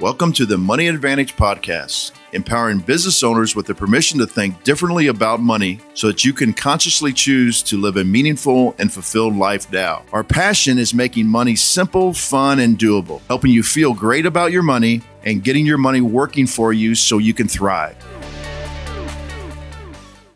[0.00, 5.06] Welcome to the Money Advantage Podcast, empowering business owners with the permission to think differently
[5.06, 9.70] about money so that you can consciously choose to live a meaningful and fulfilled life
[9.70, 10.04] now.
[10.12, 14.64] Our passion is making money simple, fun, and doable, helping you feel great about your
[14.64, 17.96] money and getting your money working for you so you can thrive.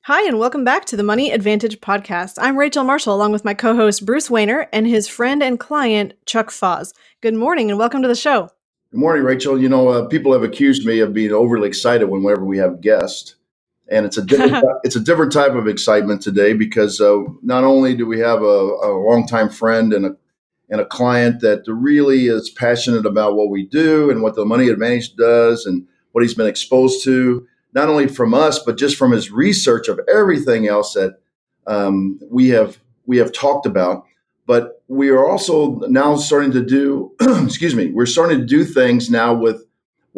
[0.02, 2.34] Hi, and welcome back to the Money Advantage Podcast.
[2.38, 6.14] I'm Rachel Marshall, along with my co host Bruce Wehner and his friend and client
[6.26, 6.94] Chuck Fahs.
[7.22, 8.50] Good morning, and welcome to the show.
[8.90, 9.60] Good morning, Rachel.
[9.60, 13.36] You know, uh, people have accused me of being overly excited whenever we have guests,
[13.90, 17.94] and it's a different it's a different type of excitement today because uh, not only
[17.94, 20.16] do we have a, a longtime friend and a
[20.70, 24.68] and a client that really is passionate about what we do and what the Money
[24.68, 29.12] Advantage does and what he's been exposed to, not only from us but just from
[29.12, 31.18] his research of everything else that
[31.66, 34.04] um, we have we have talked about
[34.46, 39.10] but we are also now starting to do excuse me we're starting to do things
[39.10, 39.68] now with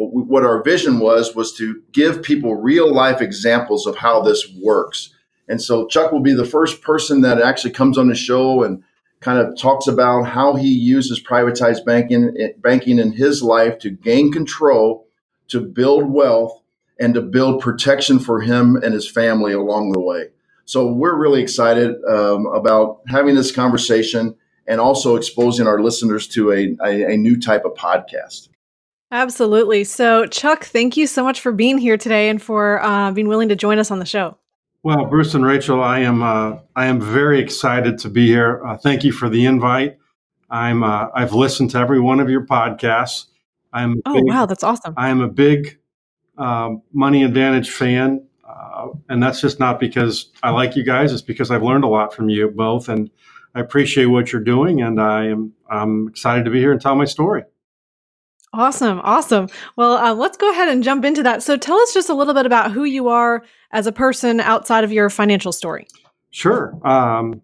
[0.01, 4.21] what, we, what our vision was was to give people real life examples of how
[4.21, 5.13] this works.
[5.47, 8.83] And so chuck will be the first person that actually comes on the show and
[9.19, 14.31] kind of talks about how he uses privatized banking banking in his life to gain
[14.31, 15.05] control
[15.49, 16.59] to build wealth
[16.99, 20.29] and to build protection for him and his family along the way.
[20.65, 24.35] So we're really excited um, about having this conversation
[24.71, 28.47] and also exposing our listeners to a, a, a new type of podcast.
[29.11, 29.83] Absolutely.
[29.83, 33.49] So, Chuck, thank you so much for being here today and for uh, being willing
[33.49, 34.37] to join us on the show.
[34.81, 38.65] Well, Bruce and Rachel, I am uh, I am very excited to be here.
[38.65, 39.97] Uh, thank you for the invite.
[40.49, 43.25] I'm uh, I've listened to every one of your podcasts.
[43.73, 44.93] I'm oh big, wow, that's awesome.
[44.95, 45.77] I am a big
[46.37, 48.25] um, Money Advantage fan.
[48.47, 51.11] Uh, and that's just not because I like you guys.
[51.11, 53.11] It's because I've learned a lot from you both, and
[53.55, 54.81] I appreciate what you're doing.
[54.81, 57.43] And I am I'm excited to be here and tell my story.
[58.53, 59.47] Awesome, awesome.
[59.77, 61.41] Well, uh, let's go ahead and jump into that.
[61.41, 64.83] So, tell us just a little bit about who you are as a person outside
[64.83, 65.87] of your financial story.
[66.31, 66.77] Sure.
[66.85, 67.41] Um,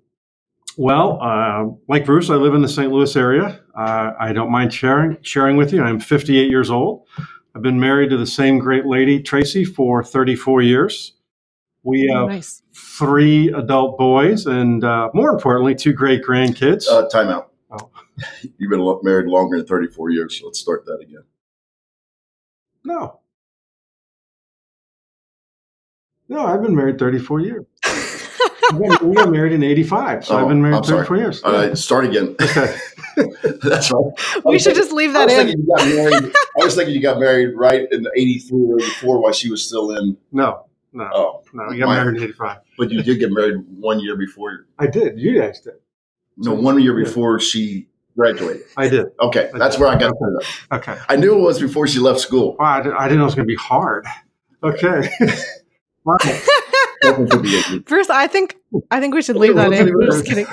[0.78, 2.92] well, uh, like Bruce, I live in the St.
[2.92, 3.62] Louis area.
[3.74, 5.82] Uh, I don't mind sharing sharing with you.
[5.82, 7.08] I'm 58 years old.
[7.56, 11.14] I've been married to the same great lady, Tracy, for 34 years.
[11.84, 12.62] We oh, have nice.
[12.74, 16.88] three adult boys and, uh, more importantly, two great grandkids.
[16.90, 17.52] Uh, time out.
[17.72, 17.90] Oh.
[18.58, 21.24] You've been married longer than 34 years, so let's start that again.
[22.84, 23.20] No.
[26.30, 27.66] No, I've been married 34 years.
[28.74, 31.44] we got married in 85, so oh, I've been married 34 years.
[31.44, 32.36] All right, start again.
[33.64, 34.44] That's right.
[34.46, 35.66] We should thinking, just leave that in.
[35.68, 39.66] Married, I was thinking you got married right in 83 or 84 while she was
[39.66, 40.18] still in.
[40.32, 41.10] No, no.
[41.14, 41.44] Oh.
[41.54, 42.58] No, we got my, married in 85.
[42.78, 44.68] But you did get married one year before.
[44.80, 45.20] I did.
[45.20, 45.76] You guys did.
[46.38, 48.64] No, one year before she graduated.
[48.76, 49.08] I did.
[49.20, 49.82] Okay, I that's did.
[49.82, 50.14] where I got
[50.72, 50.92] okay.
[50.92, 51.02] okay.
[51.10, 52.56] I knew it was before she left school.
[52.60, 54.06] Well, I, did, I didn't know it was going to be hard.
[54.64, 55.10] Okay.
[57.86, 58.56] First, I think
[58.92, 59.94] I think we should leave that in.
[60.06, 60.48] Just kidding.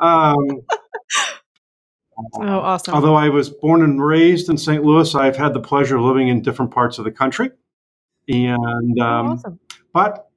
[0.00, 0.36] um,
[2.40, 2.94] oh, awesome!
[2.94, 4.84] Although I was born and raised in St.
[4.84, 7.50] Louis, I've had the pleasure of living in different parts of the country,
[8.30, 9.60] and oh, um, awesome.
[9.92, 10.30] but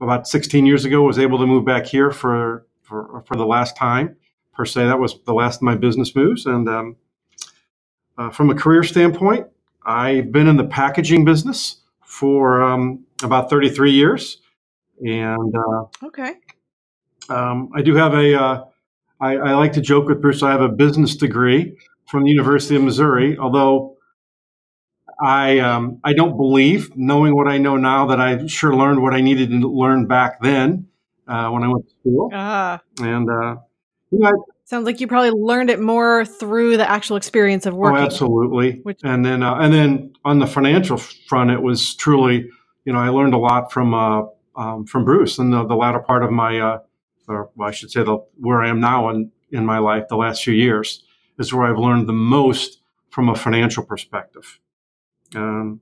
[0.00, 3.76] about 16 years ago, was able to move back here for for for the last
[3.76, 4.16] time
[4.54, 4.86] per se.
[4.86, 6.96] That was the last of my business moves, and um,
[8.18, 9.46] uh, from a career standpoint,
[9.84, 14.38] I've been in the packaging business for um, about 33 years.
[15.04, 16.34] And uh, okay,
[17.28, 18.40] um, I do have a.
[18.40, 18.64] Uh,
[19.18, 20.42] I, I like to joke with Bruce.
[20.42, 21.76] I have a business degree
[22.06, 23.95] from the University of Missouri, although
[25.20, 29.14] I um, I don't believe, knowing what I know now, that I sure learned what
[29.14, 30.88] I needed to learn back then
[31.26, 32.30] uh, when I went to school.
[32.32, 32.80] Ah.
[33.00, 33.56] And uh,
[34.10, 34.32] you know, I,
[34.64, 37.98] sounds like you probably learned it more through the actual experience of oh, working.
[37.98, 38.80] Oh, absolutely.
[38.82, 42.50] Which- and then uh, and then on the financial front, it was truly
[42.86, 44.22] you know, I learned a lot from uh,
[44.54, 46.78] um, from Bruce in the, the latter part of my, uh,
[47.28, 50.04] or I should say, the where I am now in in my life.
[50.08, 51.02] The last few years
[51.38, 54.58] is where I've learned the most from a financial perspective.
[55.34, 55.80] Um,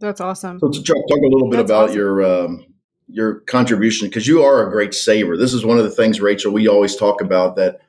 [0.00, 0.58] That's awesome.
[0.58, 1.96] So, to talk, talk a little bit That's about awesome.
[1.96, 2.66] your um,
[3.08, 5.36] your contribution because you are a great saver.
[5.36, 7.80] This is one of the things, Rachel, we always talk about that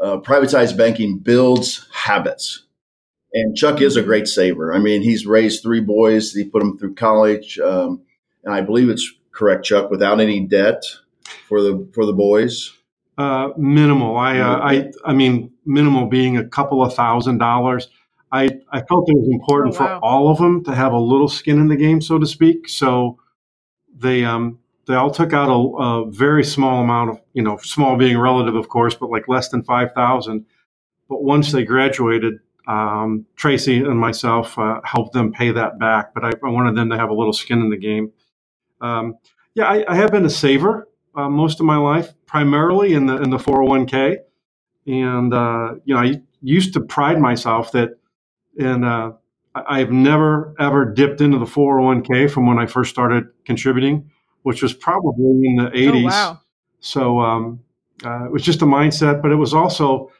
[0.00, 2.64] uh, privatized banking builds habits.
[3.32, 4.72] And Chuck is a great saver.
[4.72, 6.32] I mean, he's raised three boys.
[6.32, 8.02] He put them through college, um,
[8.44, 10.82] and I believe it's correct, Chuck, without any debt
[11.46, 12.72] for the for the boys.
[13.18, 14.16] Uh, minimal.
[14.16, 17.88] I, uh, I, I mean, minimal being a couple of thousand dollars.
[18.30, 19.98] I, I felt it was important oh, wow.
[19.98, 22.68] for all of them to have a little skin in the game, so to speak.
[22.68, 23.18] So
[23.96, 27.96] they, um, they all took out a, a very small amount of, you know, small
[27.96, 30.46] being relative, of course, but like less than five thousand.
[31.08, 36.22] But once they graduated, Um, Tracy and myself uh, helped them pay that back, but
[36.22, 38.12] I, I, wanted them to have a little skin in the game.
[38.82, 39.16] Um,
[39.54, 43.16] yeah, I, I, have been a saver uh, most of my life, primarily in the
[43.22, 44.18] in the 401k,
[44.86, 47.97] and uh, you know I used to pride myself that,
[48.58, 49.12] and uh,
[49.54, 54.10] I've never ever dipped into the 401k from when I first started contributing,
[54.42, 56.02] which was probably in the 80s.
[56.02, 56.40] Oh, wow.
[56.80, 57.60] So um,
[58.04, 60.10] uh, it was just a mindset, but it was also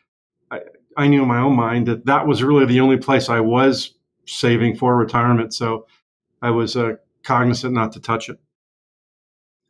[0.98, 3.94] I knew in my own mind that that was really the only place I was
[4.26, 5.54] saving for retirement.
[5.54, 5.86] So
[6.42, 8.38] I was uh, cognizant not to touch it.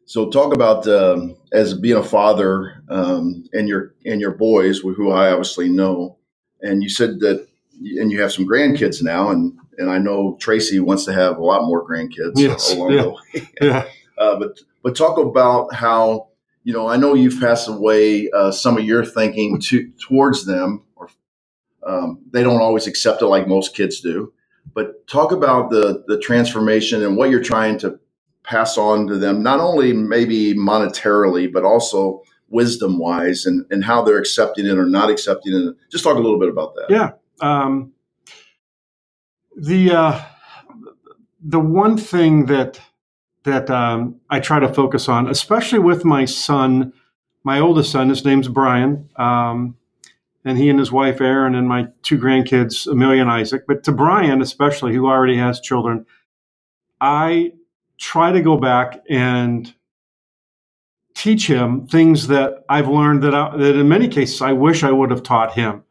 [0.07, 5.11] So talk about um, as being a father um, and your and your boys, who
[5.11, 6.17] I obviously know,
[6.63, 7.47] and you said that,
[7.81, 11.45] and you have some grandkids now, and and I know Tracy wants to have a
[11.45, 12.73] lot more grandkids yes.
[12.73, 13.03] along yeah.
[13.03, 13.51] the way.
[13.61, 13.85] yeah.
[14.19, 16.27] Uh, but but talk about how
[16.65, 20.83] you know I know you've passed away uh, some of your thinking to towards them
[21.89, 24.33] um, they don't always accept it like most kids do.
[24.75, 27.99] But talk about the the transformation and what you're trying to
[28.45, 34.03] pass on to them, not only maybe monetarily, but also wisdom wise, and and how
[34.03, 35.75] they're accepting it or not accepting it.
[35.91, 36.87] Just talk a little bit about that.
[36.91, 37.13] Yeah.
[37.41, 37.93] Um,
[39.57, 40.23] the uh,
[41.41, 42.81] the one thing that
[43.45, 46.93] that um, I try to focus on, especially with my son,
[47.45, 49.09] my oldest son, his name's Brian.
[49.17, 49.77] Um,
[50.45, 53.65] and he and his wife Erin and my two grandkids Amelia and Isaac.
[53.67, 56.07] But to Brian, especially who already has children,
[57.01, 57.53] I
[57.99, 59.73] try to go back and
[61.15, 64.93] teach him things that I've learned that I, that in many cases I wish I
[64.93, 65.83] would have taught him.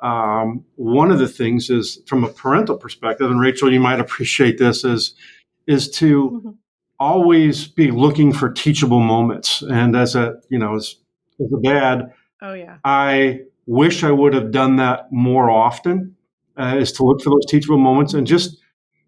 [0.00, 4.58] Um, one of the things is from a parental perspective, and Rachel, you might appreciate
[4.58, 5.14] this is
[5.66, 6.50] is to mm-hmm.
[7.00, 9.62] always be looking for teachable moments.
[9.62, 10.96] And as a you know as
[11.40, 12.12] as a dad,
[12.42, 16.16] oh yeah, I wish I would have done that more often
[16.56, 18.58] uh, is to look for those teachable moments and just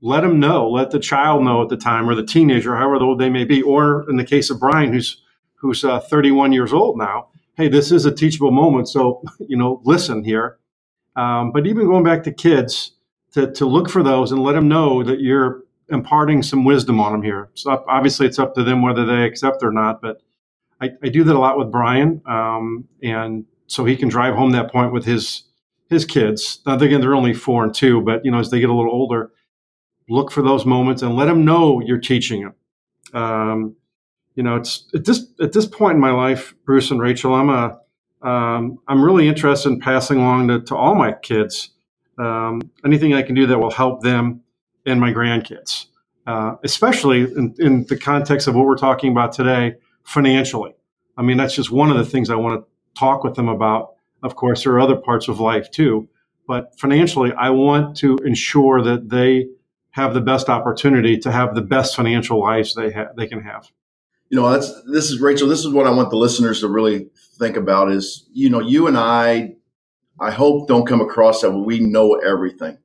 [0.00, 3.18] let them know, let the child know at the time or the teenager, however old
[3.18, 5.22] they may be, or in the case of Brian, who's
[5.54, 8.88] who's uh, 31 years old now, hey, this is a teachable moment.
[8.88, 10.58] So, you know, listen here.
[11.18, 12.92] Um, but even going back to kids,
[13.32, 17.12] to, to look for those and let them know that you're imparting some wisdom on
[17.12, 17.50] them here.
[17.54, 20.22] So obviously it's up to them whether they accept or not, but
[20.80, 22.22] I, I do that a lot with Brian.
[22.26, 25.44] Um, and so he can drive home that point with his
[25.90, 26.60] his kids.
[26.66, 28.92] Now again, they're only four and two, but you know as they get a little
[28.92, 29.32] older,
[30.08, 33.20] look for those moments and let them know you're teaching them.
[33.20, 33.76] Um,
[34.34, 37.48] you know, it's at this at this point in my life, Bruce and Rachel, I'm
[37.48, 37.78] a
[38.22, 41.70] um, I'm really interested in passing along to, to all my kids
[42.18, 44.42] um, anything I can do that will help them
[44.84, 45.86] and my grandkids,
[46.26, 50.74] uh, especially in, in the context of what we're talking about today, financially.
[51.16, 53.94] I mean, that's just one of the things I want to talk with them about.
[54.22, 56.08] Of course, there are other parts of life too,
[56.46, 59.48] but financially, I want to ensure that they
[59.90, 63.70] have the best opportunity to have the best financial lives they have they can have.
[64.30, 65.48] You know, that's this is Rachel.
[65.48, 67.08] This is what I want the listeners to really
[67.38, 67.90] think about.
[67.90, 69.54] Is you know, you and I,
[70.20, 72.78] I hope don't come across that we know everything.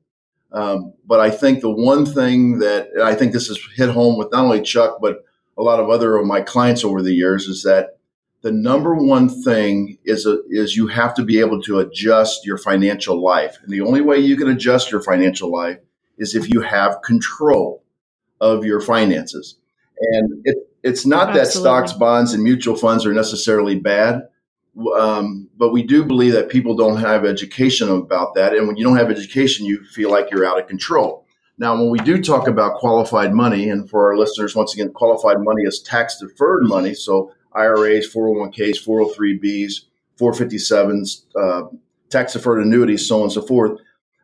[0.52, 4.30] Um, but I think the one thing that I think this has hit home with
[4.30, 5.24] not only Chuck but
[5.58, 7.98] a lot of other of my clients over the years is that
[8.42, 12.58] the number one thing is a, is you have to be able to adjust your
[12.58, 15.78] financial life, and the only way you can adjust your financial life
[16.18, 17.82] is if you have control
[18.40, 19.56] of your finances.
[19.98, 21.40] And it, it's not Absolutely.
[21.40, 24.28] that stocks, bonds, and mutual funds are necessarily bad,
[24.98, 28.84] um, but we do believe that people don't have education about that, and when you
[28.84, 31.24] don't have education, you feel like you're out of control.
[31.56, 35.40] Now, when we do talk about qualified money, and for our listeners, once again, qualified
[35.40, 36.94] money is tax deferred money.
[36.94, 39.72] So IRAs, 401ks, 403bs,
[40.20, 41.68] 457s, uh,
[42.10, 43.80] tax deferred annuities, so on and so forth.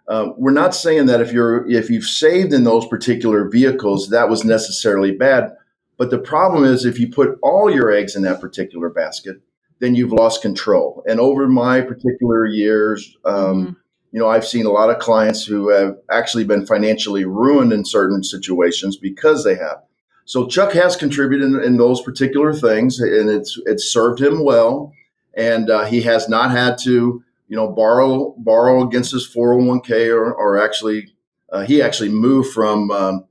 [0.09, 4.29] Uh, we're not saying that if you're if you've saved in those particular vehicles, that
[4.29, 5.52] was necessarily bad.
[6.00, 9.37] But the problem is if you put all your eggs in that particular basket,
[9.80, 11.04] then you've lost control.
[11.07, 13.73] And over my particular years, um, mm-hmm.
[14.11, 17.85] you know, I've seen a lot of clients who have actually been financially ruined in
[17.85, 19.83] certain situations because they have.
[20.25, 24.95] So Chuck has contributed in, in those particular things, and it's it's served him well,
[25.35, 30.33] and uh, he has not had to you know borrow borrow against his 401k or,
[30.33, 31.12] or actually
[31.52, 33.25] uh, he actually moved from um,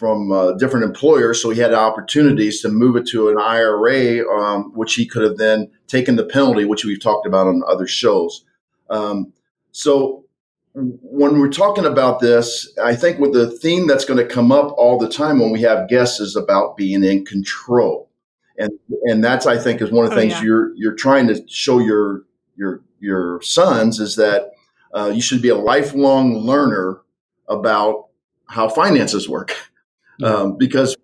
[0.00, 4.72] from uh, different employers, so he had opportunities to move it to an IRA, um,
[4.74, 8.46] which he could have then taken the penalty, which we've talked about on other shows.
[8.88, 9.34] Um,
[9.72, 10.24] so
[10.72, 14.72] when we're talking about this, I think with the theme that's going to come up
[14.78, 18.08] all the time when we have guests is about being in control.
[18.58, 18.72] And
[19.04, 20.44] and that's I think is one of the oh, things yeah.
[20.44, 22.22] you're you're trying to show your
[22.56, 24.52] your your sons is that
[24.94, 27.02] uh, you should be a lifelong learner
[27.48, 28.06] about
[28.46, 29.54] how finances work.
[30.22, 30.96] Um, because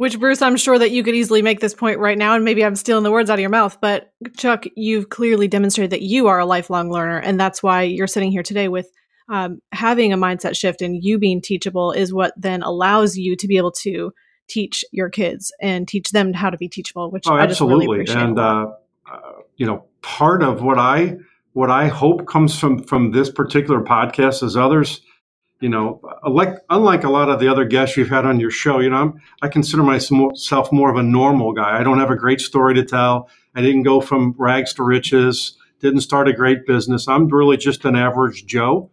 [0.00, 2.64] which Bruce, I'm sure that you could easily make this point right now, and maybe
[2.64, 6.26] I'm stealing the words out of your mouth, but Chuck, you've clearly demonstrated that you
[6.26, 8.90] are a lifelong learner, and that's why you're sitting here today with
[9.28, 13.46] um, having a mindset shift and you being teachable is what then allows you to
[13.46, 14.12] be able to
[14.48, 17.10] teach your kids and teach them how to be teachable.
[17.10, 18.72] Which oh, I absolutely, really and uh,
[19.10, 19.20] uh,
[19.56, 21.16] you know, part of what I
[21.52, 25.02] what I hope comes from from this particular podcast is others
[25.60, 28.80] you know, like unlike a lot of the other guests you've had on your show,
[28.80, 31.78] you know, I'm, I consider myself more of a normal guy.
[31.78, 33.28] I don't have a great story to tell.
[33.54, 35.56] I didn't go from rags to riches.
[35.80, 37.08] Didn't start a great business.
[37.08, 38.90] I'm really just an average Joe.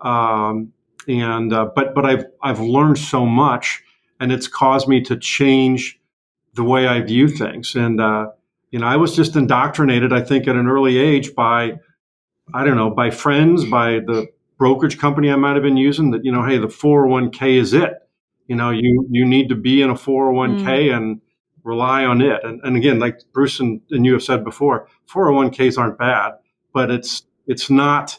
[0.00, 0.72] Um,
[1.06, 3.82] and uh, but but I've I've learned so much,
[4.18, 6.00] and it's caused me to change
[6.54, 7.74] the way I view things.
[7.74, 8.28] And uh,
[8.70, 11.74] you know, I was just indoctrinated, I think, at an early age by
[12.54, 14.28] I don't know, by friends, by the
[14.58, 17.94] brokerage company I might have been using that, you know, hey, the 401k is it.
[18.46, 20.96] You know, you, you need to be in a 401k mm.
[20.96, 21.20] and
[21.64, 22.44] rely on it.
[22.44, 26.34] And, and again, like Bruce and, and you have said before, 401ks aren't bad,
[26.72, 28.18] but it's, it's not,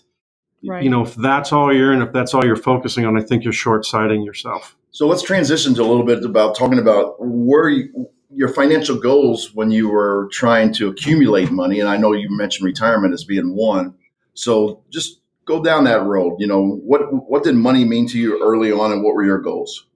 [0.66, 0.84] right.
[0.84, 3.44] you know, if that's all you're in, if that's all you're focusing on, I think
[3.44, 4.76] you're short sighting yourself.
[4.92, 9.54] So let's transition to a little bit about talking about where you, your financial goals
[9.54, 11.80] when you were trying to accumulate money.
[11.80, 13.96] And I know you mentioned retirement as being one.
[14.34, 16.36] So just go down that road.
[16.40, 19.40] You know, what what did money mean to you early on, and what were your
[19.40, 19.88] goals?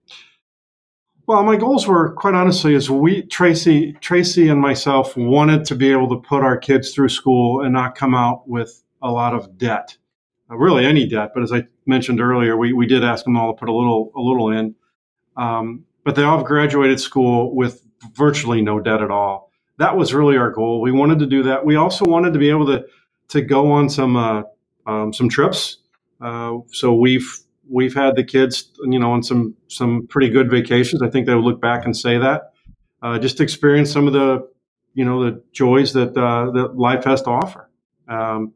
[1.27, 5.91] Well, my goals were quite honestly is we Tracy Tracy and myself wanted to be
[5.91, 9.57] able to put our kids through school and not come out with a lot of
[9.57, 9.97] debt,
[10.49, 11.31] uh, really any debt.
[11.33, 14.11] But as I mentioned earlier, we, we did ask them all to put a little
[14.15, 14.75] a little in,
[15.37, 17.83] um, but they all graduated school with
[18.15, 19.51] virtually no debt at all.
[19.77, 20.81] That was really our goal.
[20.81, 21.65] We wanted to do that.
[21.65, 22.85] We also wanted to be able to
[23.29, 24.41] to go on some uh,
[24.87, 25.77] um, some trips.
[26.19, 31.01] Uh, so we've we've had the kids, you know, on some some pretty good vacations.
[31.01, 32.53] I think they would look back and say that.
[33.01, 34.47] Uh, just to experience some of the,
[34.93, 37.69] you know, the joys that uh, that life has to offer.
[38.07, 38.53] Um,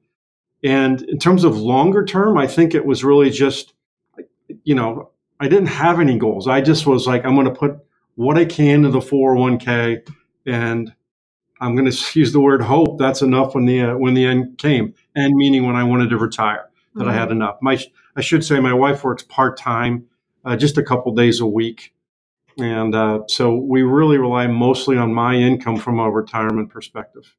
[0.63, 3.73] and in terms of longer term, I think it was really just,
[4.63, 6.47] you know, I didn't have any goals.
[6.47, 7.77] I just was like, I'm going to put
[8.15, 10.09] what I can to the 401k,
[10.45, 10.93] and
[11.61, 12.97] I'm going to use the word hope.
[12.97, 16.17] That's enough when the uh, when the end came, and meaning when I wanted to
[16.17, 17.09] retire, that mm-hmm.
[17.09, 17.57] I had enough.
[17.61, 17.79] My
[18.15, 20.05] I should say my wife works part time,
[20.43, 21.93] uh, just a couple days a week,
[22.57, 27.35] and uh, so we really rely mostly on my income from a retirement perspective.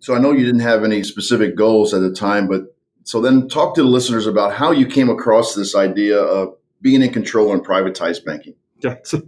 [0.00, 3.48] So I know you didn't have any specific goals at the time, but so then
[3.48, 7.52] talk to the listeners about how you came across this idea of being in control
[7.52, 8.54] and privatized banking.
[8.78, 9.22] Yeah, it's, a,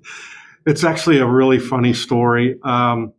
[0.66, 2.59] it's actually a really funny story.
[2.62, 3.12] Um,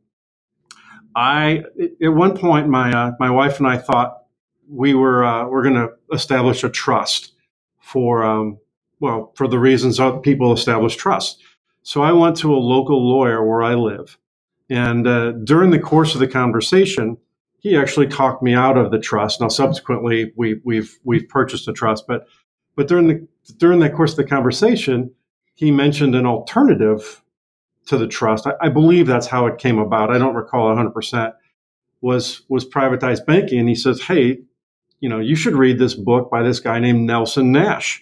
[1.15, 1.63] I
[2.01, 4.22] at one point my uh, my wife and I thought
[4.69, 7.33] we were uh, we're going to establish a trust
[7.79, 8.57] for um,
[8.99, 11.41] well for the reasons people establish trust.
[11.83, 14.17] So I went to a local lawyer where I live,
[14.69, 17.17] and uh, during the course of the conversation,
[17.59, 19.41] he actually talked me out of the trust.
[19.41, 22.27] Now subsequently we we've we've purchased a trust, but
[22.75, 23.27] but during the
[23.57, 25.11] during the course of the conversation,
[25.55, 27.21] he mentioned an alternative
[27.87, 28.47] to the trust.
[28.47, 30.09] I, I, believe that's how it came about.
[30.09, 31.33] I don't recall 100%.
[32.01, 34.39] Was was privatized banking, and he says, "Hey,
[35.03, 38.01] you know, you should read this book by this guy named Nelson Nash."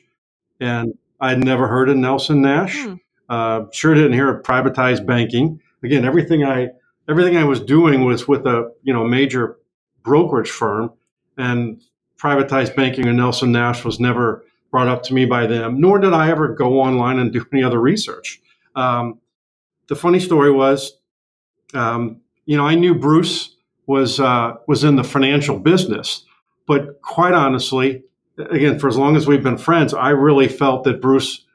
[0.59, 2.77] And I'd never heard of Nelson Nash.
[2.77, 2.93] Hmm.
[3.27, 5.59] Uh, sure didn't hear of privatized banking.
[5.83, 6.69] Again, everything I
[7.09, 9.57] everything I was doing was with a you know major
[10.03, 10.91] brokerage firm,
[11.37, 11.81] and
[12.21, 15.81] privatized banking and Nelson Nash was never brought up to me by them.
[15.81, 18.39] Nor did I ever go online and do any other research.
[18.75, 19.19] Um,
[19.87, 20.93] the funny story was,
[21.73, 23.55] um, you know, I knew Bruce
[23.87, 26.25] was uh, was in the financial business,
[26.67, 28.03] but quite honestly,
[28.37, 31.45] again, for as long as we've been friends, I really felt that Bruce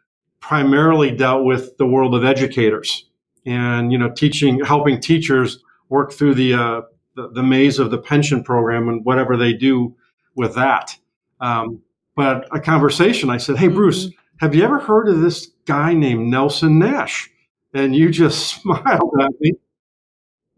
[0.40, 3.06] primarily dealt with the world of educators
[3.44, 6.80] and you know, teaching, helping teachers work through the uh,
[7.14, 9.94] the, the, maze of the pension program and whatever they do
[10.34, 10.96] with that.
[11.40, 11.80] Um,
[12.14, 14.44] but a conversation, I said, "Hey, Bruce, mm-hmm.
[14.44, 17.30] have you ever heard of this guy named Nelson Nash?"
[17.76, 19.52] and you just smiled at me.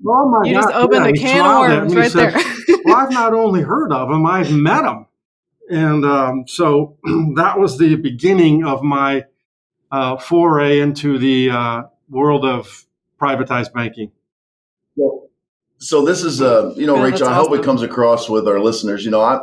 [0.06, 0.62] Oh my you God.
[0.62, 2.78] just opened yeah, the can of worms right said, there.
[2.84, 5.06] well, I've not only heard of him, I've met him.
[5.70, 6.96] And um, so
[7.34, 9.24] that was the beginning of my
[9.90, 12.86] uh, foray into the uh, world of
[13.20, 14.12] privatized banking.
[14.96, 15.28] Well,
[15.78, 18.60] so this is, uh, you know, yeah, Rachel, I hope it comes across with our
[18.60, 19.04] listeners.
[19.04, 19.40] You know, I,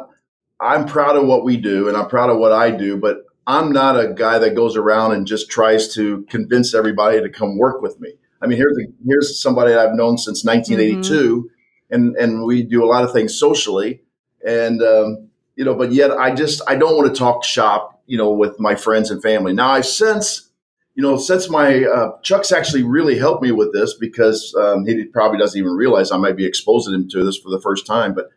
[0.60, 3.72] I'm proud of what we do and I'm proud of what I do, but I'm
[3.72, 7.82] not a guy that goes around and just tries to convince everybody to come work
[7.82, 8.14] with me.
[8.46, 11.94] I mean, here's a, here's somebody I've known since 1982, mm-hmm.
[11.94, 14.02] and and we do a lot of things socially.
[14.46, 18.20] And um, you know, but yet I just I don't want to talk shop, you
[18.20, 19.52] know, with my friends and family.
[19.52, 20.52] Now I've since,
[20.94, 25.06] you know, since my uh, Chuck's actually really helped me with this because um, he
[25.06, 28.14] probably doesn't even realize I might be exposing him to this for the first time.
[28.14, 28.30] But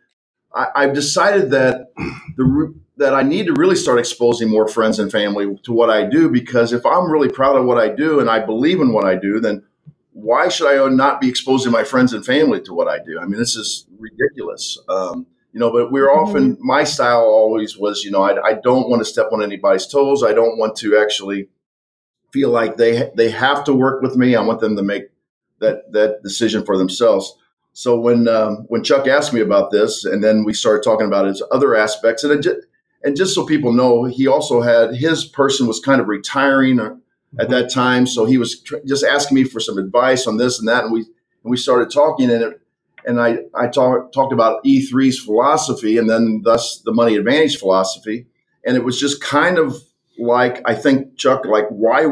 [0.51, 1.91] I, have decided that
[2.37, 6.05] the that I need to really start exposing more friends and family to what I
[6.05, 9.05] do because if I'm really proud of what I do and I believe in what
[9.05, 9.63] I do, then
[10.21, 13.19] why should I not be exposing my friends and family to what I do?
[13.19, 14.77] I mean, this is ridiculous.
[14.87, 16.29] Um, you know, but we're mm-hmm.
[16.29, 19.87] often, my style always was, you know, I, I don't want to step on anybody's
[19.87, 20.23] toes.
[20.23, 21.49] I don't want to actually
[22.31, 24.35] feel like they, they have to work with me.
[24.35, 25.05] I want them to make
[25.59, 27.33] that, that decision for themselves.
[27.73, 31.25] So when, um, when Chuck asked me about this and then we started talking about
[31.25, 32.59] his other aspects and just,
[33.03, 36.79] and just so people know, he also had his person was kind of retiring
[37.37, 38.07] at that time.
[38.07, 40.85] So he was tr- just asking me for some advice on this and that.
[40.85, 42.61] And we, and we started talking and it,
[43.05, 48.27] and I, I talk, talked about E3's philosophy and then thus the money advantage philosophy.
[48.65, 49.75] And it was just kind of
[50.17, 52.05] like, I think, Chuck, like, why?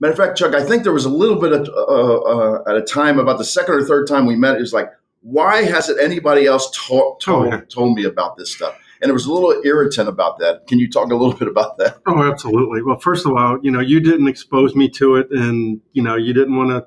[0.00, 2.76] Matter of fact, Chuck, I think there was a little bit of, uh, uh, at
[2.76, 4.90] a time, about the second or third time we met, it was like,
[5.22, 8.78] why hasn't anybody else ta- told, oh, told me about this stuff?
[9.00, 10.66] And it was a little irritant about that.
[10.66, 11.98] Can you talk a little bit about that?
[12.06, 12.82] Oh, absolutely.
[12.82, 16.16] Well, first of all, you know, you didn't expose me to it and, you know,
[16.16, 16.86] you didn't want to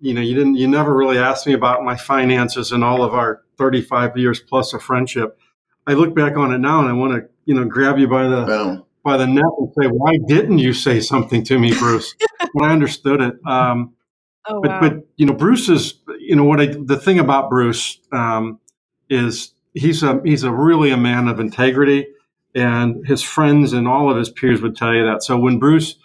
[0.00, 3.14] you know, you didn't, you never really asked me about my finances and all of
[3.14, 5.38] our 35 years plus of friendship.
[5.86, 8.24] I look back on it now and I want to, you know, grab you by
[8.24, 12.14] the, by the neck and say, why didn't you say something to me, Bruce?
[12.52, 13.34] when I understood it.
[13.46, 13.94] Um,
[14.46, 14.80] oh, but, wow.
[14.80, 18.58] but, you know, Bruce is, you know, what I, the thing about Bruce, um,
[19.10, 22.06] is he's a, he's a really a man of integrity
[22.54, 25.22] and his friends and all of his peers would tell you that.
[25.22, 25.96] So when Bruce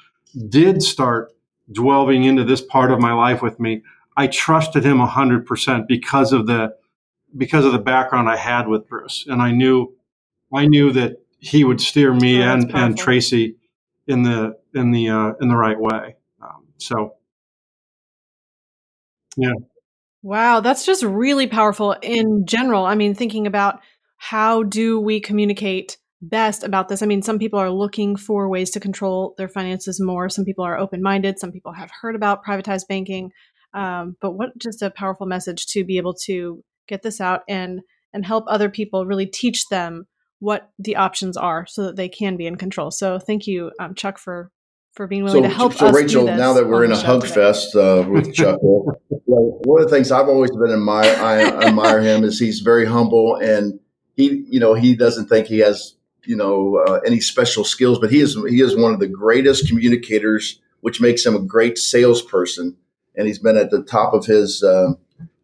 [0.50, 1.34] did start
[1.72, 3.81] delving into this part of my life with me,
[4.17, 6.75] I trusted him hundred percent because of the
[7.36, 9.93] because of the background I had with Bruce, and I knew
[10.53, 13.55] I knew that he would steer me oh, and and Tracy
[14.07, 16.15] in the in the uh, in the right way.
[16.41, 17.15] Um, so,
[19.36, 19.54] yeah.
[20.25, 22.83] Wow, that's just really powerful in general.
[22.83, 23.79] I mean, thinking about
[24.17, 27.03] how do we communicate best about this.
[27.03, 30.27] I mean, some people are looking for ways to control their finances more.
[30.29, 31.38] Some people are open minded.
[31.38, 33.33] Some people have heard about privatized banking.
[33.75, 37.81] Um, but what just a powerful message to be able to get this out and
[38.11, 40.07] and help other people really teach them
[40.39, 42.89] what the options are so that they can be in control.
[42.89, 44.49] So thank you, um, Chuck, for
[44.95, 47.34] for being willing so, to help so, Rachel, now that we're in a hug today.
[47.34, 48.97] fest uh, with Chuck, well,
[49.63, 53.36] one of the things I've always been admire I admire him is he's very humble
[53.36, 53.79] and
[54.15, 58.12] he you know he doesn't think he has you know uh, any special skills, but
[58.12, 62.77] he is he is one of the greatest communicators, which makes him a great salesperson.
[63.17, 64.93] And he's been at the top of his uh,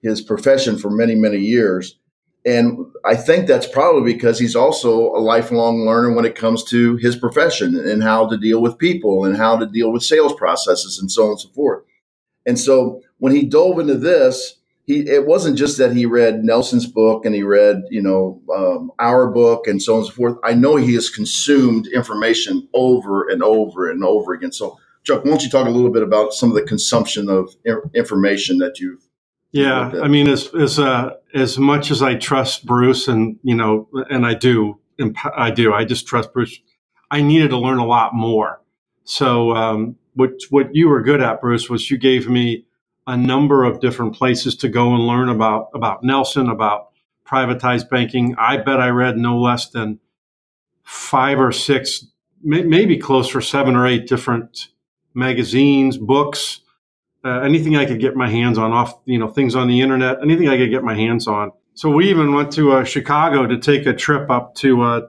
[0.02, 1.98] his profession for many many years.
[2.44, 6.96] And I think that's probably because he's also a lifelong learner when it comes to
[6.96, 10.98] his profession and how to deal with people and how to deal with sales processes
[11.00, 11.84] and so on and so forth.
[12.46, 16.88] And so when he dove into this, he it wasn't just that he read Nelson's
[16.88, 20.38] book and he read you know um, our book and so on and so forth.
[20.44, 24.52] I know he has consumed information over and over and over again.
[24.52, 27.56] So Chuck, why don't you talk a little bit about some of the consumption of
[27.94, 29.08] information that you've
[29.52, 33.90] yeah, I mean, as as uh, as much as I trust Bruce, and you know,
[34.10, 34.80] and I do,
[35.36, 36.60] I do, I just trust Bruce.
[37.10, 38.62] I needed to learn a lot more.
[39.04, 42.66] So, um, what what you were good at, Bruce, was you gave me
[43.08, 46.90] a number of different places to go and learn about about Nelson, about
[47.28, 48.36] privatized banking.
[48.38, 50.00] I bet I read no less than
[50.84, 52.06] five or six,
[52.42, 54.70] maybe close for seven or eight different
[55.14, 56.62] magazines, books,
[57.24, 60.18] uh, anything I could get my hands on, off you know things on the internet,
[60.22, 61.52] anything I could get my hands on.
[61.74, 65.02] So we even went to uh, Chicago to take a trip up to uh,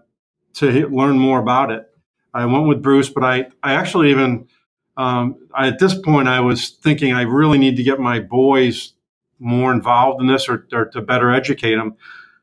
[0.55, 1.87] to learn more about it.
[2.35, 4.49] I went with Bruce, but I I actually even
[4.97, 8.93] um, I, at this point, I was thinking I really need to get my boys
[9.39, 11.97] more involved in this or, or to better educate them.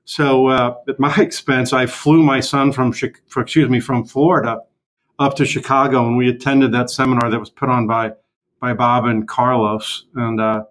[0.06, 4.62] So uh, at my expense, I flew my son from, excuse me, from Florida
[5.20, 8.14] up to Chicago, and we attended that seminar that was put on by
[8.60, 10.06] by Bob and Carlos.
[10.16, 10.64] And uh,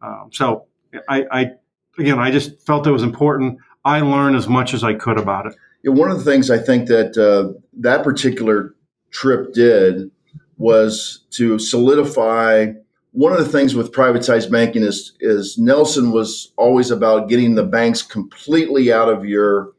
[0.00, 0.66] uh, so
[1.08, 1.50] I, I,
[1.98, 3.58] again, I just felt it was important.
[3.84, 5.54] I learned as much as I could about it.
[5.82, 8.74] Yeah, one of the things I think that uh, that particular
[9.10, 10.10] trip did
[10.56, 12.72] was to solidify
[13.12, 17.64] one of the things with privatized banking is is Nelson was always about getting the
[17.64, 19.72] banks completely out of your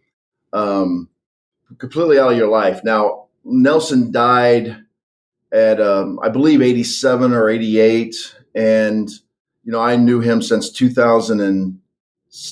[0.53, 1.09] um,
[1.79, 2.81] completely out of your life.
[2.83, 4.82] Now Nelson died
[5.53, 8.15] at um, I believe 87 or 88
[8.55, 9.09] and
[9.63, 11.79] you know I knew him since 2000 and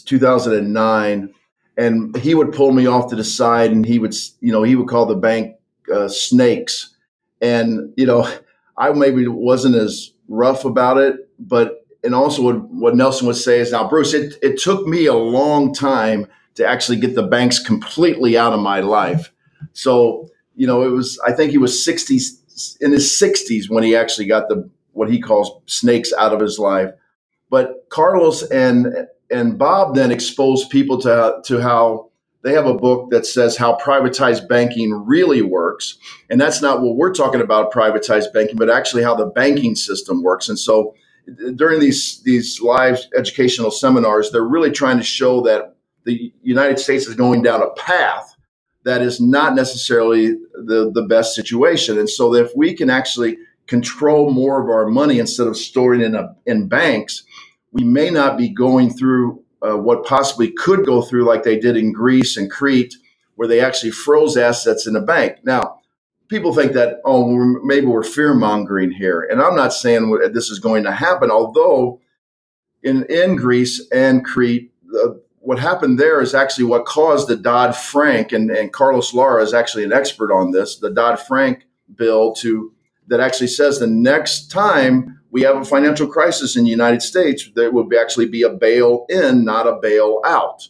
[0.06, 1.34] 2009
[1.78, 4.76] and he would pull me off to the side, and he would, you know, he
[4.76, 5.56] would call the bank
[5.94, 6.96] uh, snakes,
[7.42, 8.30] and you know,
[8.78, 13.60] I maybe wasn't as rough about it, but and also what, what Nelson would say
[13.60, 17.60] is now, Bruce, it, it took me a long time to actually get the banks
[17.60, 19.32] completely out of my life.
[19.74, 22.41] So, you know, it was, I think he was 60s
[22.82, 26.60] in his 60s when he actually got the, what he calls snakes out of his
[26.60, 26.92] life.
[27.50, 32.12] But Carlos and, and Bob then exposed people to, to how
[32.44, 35.98] they have a book that says how privatized banking really works.
[36.30, 40.24] And that's not what we're talking about, privatized banking, but actually how the banking system
[40.24, 40.50] works.
[40.50, 40.96] And so
[41.56, 47.06] during these, these live educational seminars, they're really trying to show that the United States
[47.06, 48.31] is going down a path
[48.84, 52.00] that is not necessarily the, the best situation.
[52.00, 56.16] And so if we can actually control more of our money instead of storing in
[56.16, 57.24] a, in banks,
[57.72, 61.78] we may not be going through uh, what possibly could go through like they did
[61.78, 62.96] in Greece and Crete,
[63.36, 65.38] where they actually froze assets in a bank.
[65.44, 65.80] Now,
[66.28, 69.22] people think that, oh, we're, maybe we're fear mongering here.
[69.22, 72.02] And I'm not saying this is going to happen, although
[72.84, 77.76] in, in Greece and Crete, the, what happened there is actually what caused the Dodd
[77.76, 82.34] Frank, and, and Carlos Lara is actually an expert on this, the Dodd Frank bill
[82.36, 82.72] to
[83.08, 87.50] that actually says the next time we have a financial crisis in the United States,
[87.56, 90.68] there will be actually be a bail in, not a bail out.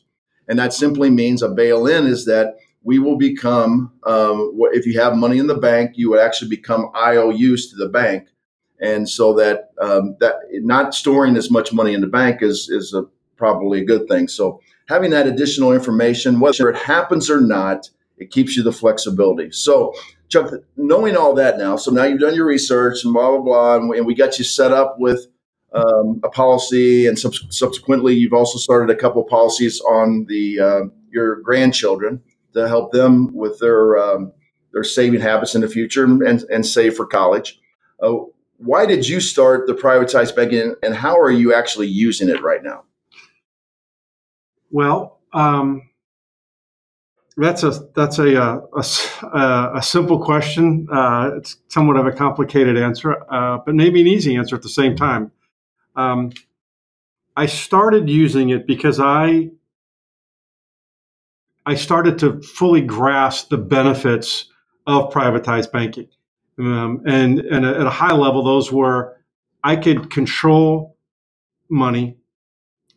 [0.47, 4.99] And that simply means a bail in is that we will become, um, if you
[4.99, 8.27] have money in the bank, you would actually become IOUs to the bank.
[8.79, 12.95] And so that um, that not storing as much money in the bank is is
[12.95, 13.03] a
[13.41, 14.27] probably a good thing.
[14.27, 19.49] So having that additional information, whether it happens or not, it keeps you the flexibility.
[19.51, 19.93] So
[20.29, 23.75] Chuck, knowing all that now, so now you've done your research and blah blah blah,
[23.77, 25.25] and we, and we got you set up with
[25.73, 30.81] um, a policy, and sub- subsequently you've also started a couple policies on the uh,
[31.11, 32.21] your grandchildren
[32.53, 34.31] to help them with their um,
[34.71, 37.59] their saving habits in the future and, and save for college.
[38.01, 38.17] Uh,
[38.57, 42.63] why did you start the privatized banking, and how are you actually using it right
[42.63, 42.83] now?
[44.71, 45.89] Well, um,
[47.37, 48.83] that's a that's a a,
[49.23, 50.87] a, a simple question.
[50.91, 54.69] Uh, it's somewhat of a complicated answer, uh, but maybe an easy answer at the
[54.69, 55.31] same time.
[55.95, 56.31] Um,
[57.35, 59.51] I started using it because I
[61.65, 64.45] I started to fully grasp the benefits
[64.87, 66.07] of privatized banking,
[66.59, 69.17] um, and and at a high level, those were
[69.63, 70.97] I could control
[71.69, 72.17] money.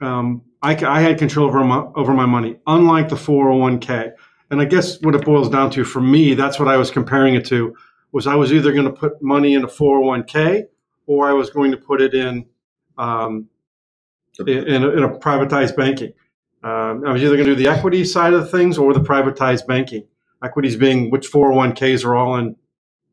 [0.00, 4.12] Um, I, I had control over my, over my money, unlike the 401k.
[4.50, 7.34] And I guess what it boils down to for me, that's what I was comparing
[7.34, 7.76] it to,
[8.12, 10.64] was I was either going to put money in a 401k
[11.06, 12.46] or I was going to put it in
[12.96, 13.48] um,
[14.38, 16.12] in, in, a, in, a, privatized banking.
[16.62, 19.66] Um, I was either going to do the equity side of things or the privatized
[19.66, 20.06] banking.
[20.42, 22.56] Equities being which 401ks are all in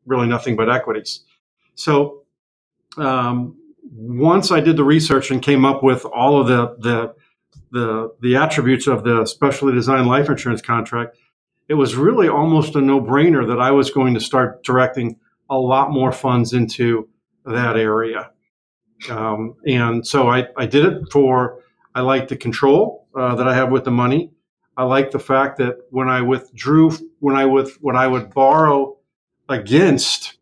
[0.06, 1.24] really nothing but equities.
[1.74, 2.22] So
[2.96, 3.56] um,
[3.92, 7.14] once I did the research and came up with all of the the
[7.72, 11.16] the the attributes of the specially designed life insurance contract,
[11.68, 15.18] it was really almost a no brainer that I was going to start directing
[15.50, 17.08] a lot more funds into
[17.44, 18.30] that area.
[19.10, 21.60] Um, and so I, I did it for
[21.94, 24.30] I like the control uh, that I have with the money.
[24.76, 28.96] I like the fact that when I withdrew, when I with when I would borrow
[29.48, 30.38] against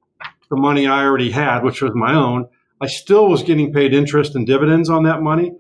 [0.51, 2.49] the money I already had, which was my own,
[2.81, 5.53] I still was getting paid interest and dividends on that money.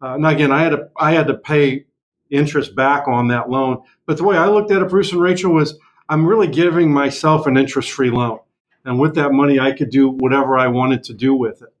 [0.00, 1.86] Uh, now again, I had to I had to pay
[2.30, 3.82] interest back on that loan.
[4.06, 5.78] But the way I looked at it, Bruce and Rachel, was
[6.08, 8.40] I'm really giving myself an interest free loan,
[8.84, 11.72] and with that money, I could do whatever I wanted to do with it.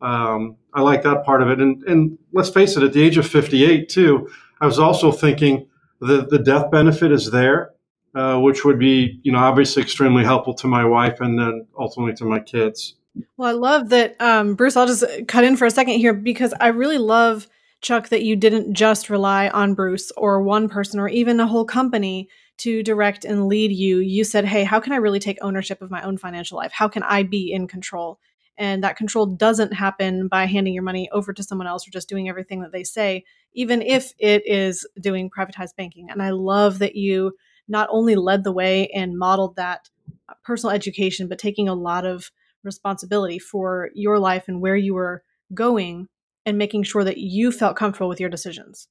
[0.00, 3.16] Um, I like that part of it, and and let's face it, at the age
[3.16, 4.28] of 58, too,
[4.60, 5.68] I was also thinking
[6.00, 7.72] the the death benefit is there.
[8.12, 12.12] Uh, which would be, you know, obviously extremely helpful to my wife and then ultimately
[12.12, 12.96] to my kids.
[13.36, 14.76] Well, I love that, um, Bruce.
[14.76, 17.46] I'll just cut in for a second here because I really love
[17.80, 21.64] Chuck, that you didn't just rely on Bruce or one person or even a whole
[21.64, 23.98] company to direct and lead you.
[23.98, 26.72] You said, Hey, how can I really take ownership of my own financial life?
[26.72, 28.18] How can I be in control?
[28.58, 32.10] And that control doesn't happen by handing your money over to someone else or just
[32.10, 36.10] doing everything that they say, even if it is doing privatized banking.
[36.10, 37.32] And I love that you
[37.66, 39.88] not only led the way and modeled that
[40.28, 42.30] uh, personal education, but taking a lot of
[42.62, 45.22] responsibility for your life and where you were
[45.54, 46.08] going
[46.46, 48.88] and making sure that you felt comfortable with your decisions.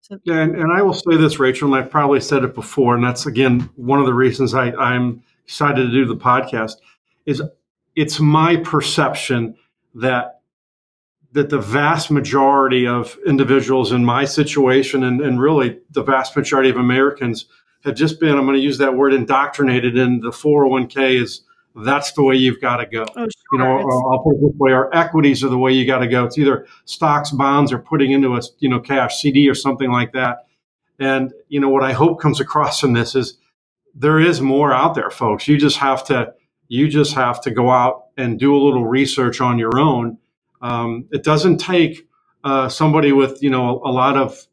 [0.00, 3.04] So- and, and I will say this, Rachel, and I've probably said it before, and
[3.04, 6.74] that's again one of the reasons I, I'm excited to do the podcast
[7.26, 7.42] is
[7.96, 9.56] it's my perception
[9.94, 10.40] that
[11.32, 16.70] that the vast majority of individuals in my situation and, and really the vast majority
[16.70, 17.46] of Americans
[17.84, 21.42] have just been, I'm going to use that word, indoctrinated in the 401k is
[21.74, 23.06] that's the way you've got to go.
[23.16, 23.28] Oh, sure.
[23.52, 26.08] You know, I'll put it this way: our equities are the way you got to
[26.08, 26.24] go.
[26.24, 30.12] It's either stocks, bonds, or putting into a you know cash CD or something like
[30.12, 30.46] that.
[30.98, 33.38] And you know what I hope comes across in this is
[33.94, 35.48] there is more out there, folks.
[35.48, 36.34] You just have to
[36.68, 40.18] you just have to go out and do a little research on your own.
[40.62, 42.08] Um, it doesn't take
[42.44, 44.46] uh, somebody with you know a, a lot of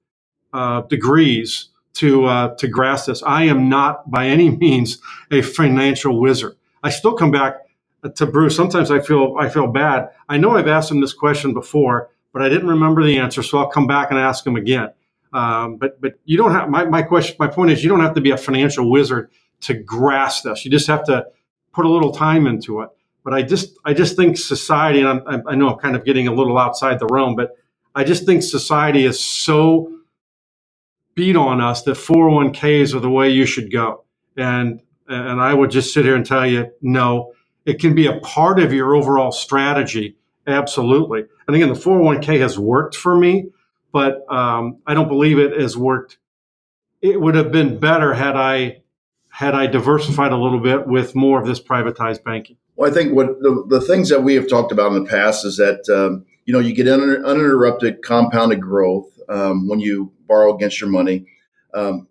[0.53, 3.23] uh, degrees to uh, to grasp this.
[3.23, 4.99] I am not by any means
[5.31, 6.55] a financial wizard.
[6.87, 7.55] I still come back
[8.15, 8.55] to Bruce.
[8.55, 10.09] Sometimes I feel I feel bad.
[10.29, 13.57] I know I've asked him this question before, but I didn't remember the answer, so
[13.57, 14.93] I'll come back and ask him again.
[15.33, 17.35] Um, but but you don't have my, my question.
[17.39, 19.29] My point is, you don't have to be a financial wizard
[19.61, 20.63] to grasp this.
[20.63, 21.25] You just have to
[21.73, 22.89] put a little time into it.
[23.21, 26.29] But I just I just think society, and I'm, I know I'm kind of getting
[26.29, 27.57] a little outside the realm, but
[27.95, 29.91] I just think society is so
[31.15, 34.05] beat on us that 401ks are the way you should go.
[34.37, 37.33] And and I would just sit here and tell you, no,
[37.65, 40.15] it can be a part of your overall strategy.
[40.45, 41.25] Absolutely.
[41.47, 43.49] And again, the 401k has worked for me,
[43.91, 46.17] but um, I don't believe it has worked.
[47.01, 48.81] It would have been better had I
[49.29, 52.57] had I diversified a little bit with more of this privatized banking.
[52.75, 55.45] Well, I think what the, the things that we have talked about in the past
[55.45, 60.81] is that um, you know you get uninterrupted compounded growth um, when you borrow against
[60.81, 61.27] your money.
[61.73, 62.07] Um,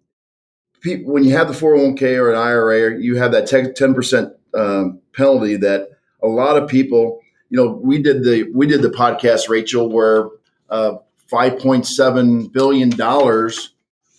[0.87, 5.57] people, when you have the 401k or an IRA, you have that 10% um, penalty
[5.57, 5.89] that
[6.23, 7.21] a lot of people,
[7.51, 10.29] you know, we did the, we did the podcast, Rachel, where
[10.71, 10.93] uh,
[11.31, 12.91] $5.7 billion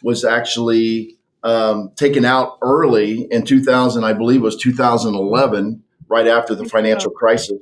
[0.03, 6.53] was actually um, taken out early in 2000, I believe it was 2011, right after
[6.53, 7.57] the financial crisis.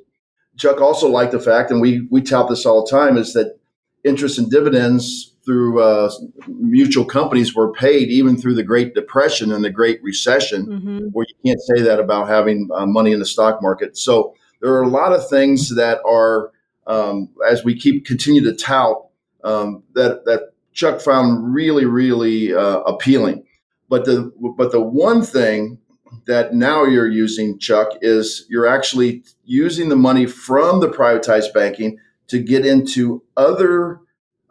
[0.58, 3.60] Chuck also liked the fact, and we, we tout this all the time, is that
[4.04, 6.12] interest and dividends through uh,
[6.48, 11.00] mutual companies were paid even through the Great Depression and the Great Recession, mm-hmm.
[11.12, 13.96] where you can't say that about having uh, money in the stock market.
[13.98, 16.52] So there are a lot of things that are,
[16.88, 19.08] um, as we keep continue to tout,
[19.44, 23.46] um, that that Chuck found really really uh, appealing.
[23.88, 25.78] But the but the one thing
[26.26, 32.00] that now you're using, Chuck, is you're actually using the money from the privatized banking
[32.28, 34.00] to get into other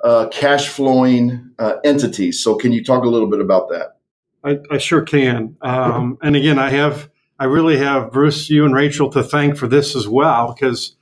[0.04, 2.42] uh, cash flowing uh, entities.
[2.42, 3.96] So, can you talk a little bit about that?
[4.44, 5.56] I, I sure can.
[5.62, 9.66] Um, and again, I have, I really have Bruce, you and Rachel to thank for
[9.66, 10.94] this as well, because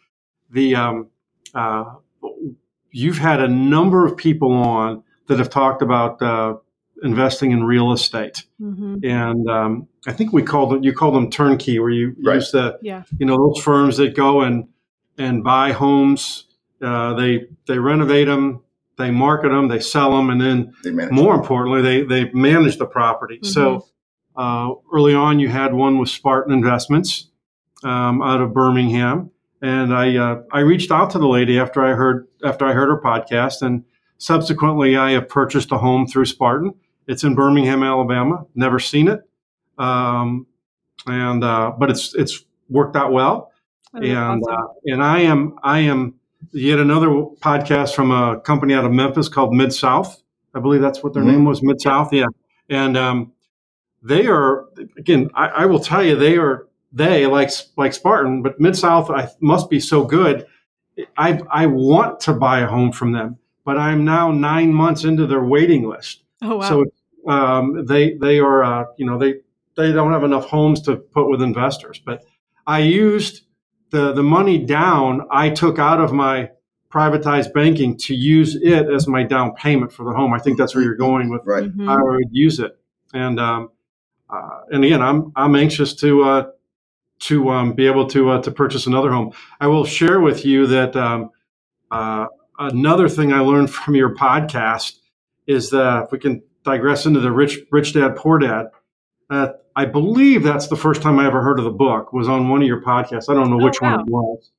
[0.51, 1.09] the um,
[1.53, 1.85] uh,
[2.93, 6.55] you've had a number of people on that have talked about uh,
[7.03, 8.99] investing in real estate, mm-hmm.
[9.03, 10.85] and um, I think we called them.
[10.85, 12.37] You call them turnkey, where you right.
[12.37, 13.03] use the, yeah.
[13.19, 14.69] you know, those firms that go and
[15.19, 16.45] and buy homes.
[16.81, 18.63] Uh, they they renovate them
[19.03, 20.75] they market them, they sell them, and then
[21.11, 21.41] more them.
[21.41, 23.37] importantly, they they manage the property.
[23.37, 23.47] Mm-hmm.
[23.47, 23.87] So
[24.37, 27.29] uh, early on, you had one with Spartan Investments
[27.85, 31.95] um, out of Birmingham, and I uh, I reached out to the lady after I
[31.95, 33.85] heard after I heard her podcast, and
[34.19, 36.75] subsequently I have purchased a home through Spartan.
[37.07, 38.47] It's in Birmingham, Alabama.
[38.55, 39.21] Never seen it,
[39.79, 40.47] um,
[41.07, 43.53] and uh, but it's it's worked out well,
[43.93, 44.43] and awesome.
[44.49, 46.15] Uh, and I am I am
[46.53, 50.23] yet another podcast from a company out of Memphis called Mid South.
[50.55, 51.33] I believe that's what their mm-hmm.
[51.33, 52.13] name was, Mid South.
[52.13, 52.27] Yeah,
[52.69, 53.33] and um,
[54.03, 54.67] they are
[54.99, 55.31] again.
[55.35, 59.29] I, I, will tell you, they are they like like Spartan, but Mid South I
[59.41, 60.47] must be so good.
[61.17, 65.27] I I want to buy a home from them, but I'm now nine months into
[65.27, 66.23] their waiting list.
[66.43, 66.69] Oh wow!
[66.69, 66.85] So
[67.31, 69.37] um, they they are uh, you know they
[69.77, 72.25] they don't have enough homes to put with investors, but
[72.67, 73.43] I used
[73.93, 76.51] the, the money down I took out of my
[76.91, 80.35] privatized banking to use it as my down payment for the home.
[80.35, 81.65] I think that's where you're going with right.
[81.65, 81.89] Mm-hmm.
[81.89, 82.77] I would use it.
[83.15, 83.71] And um,
[84.29, 86.51] uh, and again, I'm I'm anxious to uh,
[87.21, 89.33] to um, be able to uh, to purchase another home.
[89.61, 91.31] I will share with you that um,
[91.91, 92.27] uh,
[92.59, 94.99] another thing I learned from your podcast
[95.47, 98.67] is that if we can digress into the rich rich dad poor dad,
[99.29, 102.49] uh, I believe that's the first time I ever heard of the book was on
[102.49, 103.29] one of your podcasts.
[103.29, 103.97] I don't know oh, which wow.
[103.97, 104.51] one it was.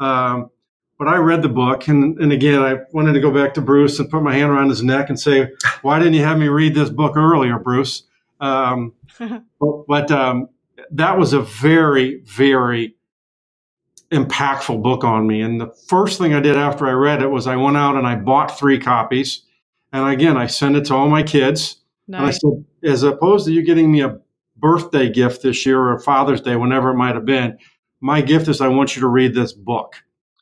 [0.00, 0.50] Um,
[0.98, 4.00] but I read the book, and, and again, I wanted to go back to Bruce
[4.00, 5.50] and put my hand around his neck and say,
[5.82, 8.02] "Why didn't you have me read this book earlier, Bruce?"
[8.40, 10.48] Um, but, but um,
[10.90, 12.96] that was a very, very
[14.10, 15.40] impactful book on me.
[15.40, 18.06] And the first thing I did after I read it was I went out and
[18.06, 19.42] I bought three copies,
[19.92, 21.76] and again, I sent it to all my kids.
[22.08, 22.18] Nice.
[22.18, 24.18] And I said, as opposed to you getting me a
[24.58, 27.58] birthday gift this year or Father's Day, whenever it might have been,
[28.00, 29.96] my gift is I want you to read this book.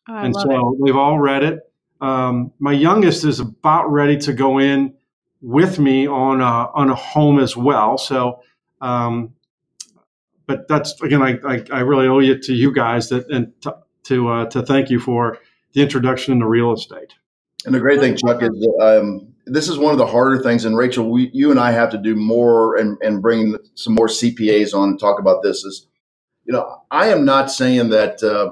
[0.09, 0.85] Oh, and so it.
[0.85, 1.61] they've all read it.
[2.00, 4.94] Um, my youngest is about ready to go in
[5.40, 7.96] with me on a, on a home as well.
[7.96, 8.40] So,
[8.81, 9.33] um,
[10.46, 13.76] but that's again, I, I, I, really owe it to you guys that and to
[14.05, 15.38] to, uh, to thank you for
[15.72, 17.14] the introduction into real estate.
[17.64, 20.65] And the great thing, Chuck, is um, this is one of the harder things.
[20.65, 24.09] And Rachel, we, you and I have to do more and, and bring some more
[24.09, 25.65] CPAs on and talk about this.
[25.65, 25.87] Is
[26.45, 28.51] you know, I am not saying that uh,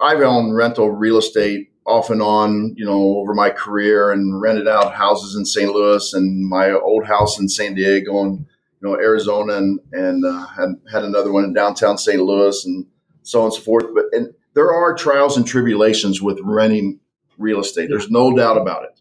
[0.00, 4.66] I've owned rental real estate off and on, you know, over my career and rented
[4.66, 5.70] out houses in St.
[5.70, 8.46] Louis and my old house in San Diego and
[8.80, 12.20] you know Arizona and and uh, had had another one in downtown St.
[12.20, 12.86] Louis and
[13.22, 13.86] so on and so forth.
[13.94, 16.98] But and there are trials and tribulations with renting
[17.38, 17.88] real estate.
[17.88, 18.95] There's no doubt about it.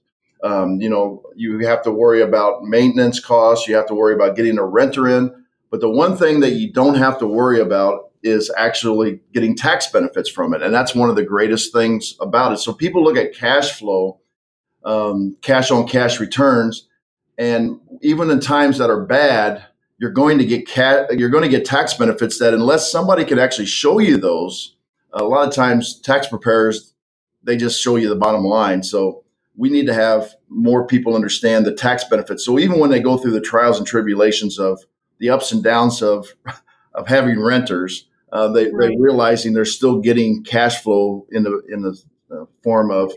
[0.45, 3.67] Um, you know, you have to worry about maintenance costs.
[3.67, 5.34] You have to worry about getting a renter in.
[5.71, 9.88] But the one thing that you don't have to worry about is actually getting tax
[9.88, 10.62] benefits from it.
[10.62, 12.60] And that's one of the greatest things about it.
[12.60, 14.19] So people look at cash flow,
[14.84, 16.88] um, cash on cash returns,
[17.39, 19.65] and even in times that are bad,
[19.97, 23.39] you're going to get cat, you're going to get tax benefits that unless somebody can
[23.39, 24.75] actually show you those,
[25.12, 26.93] a lot of times tax preparers
[27.45, 28.84] they just show you the bottom line.
[28.84, 29.25] So
[29.58, 32.46] we need to have more people understand the tax benefits.
[32.46, 34.82] So even when they go through the trials and tribulations of
[35.20, 36.28] the ups and downs of
[36.94, 38.89] of having renters, uh, they, right.
[38.89, 43.12] they're realizing they're still getting cash flow in the in the uh, form of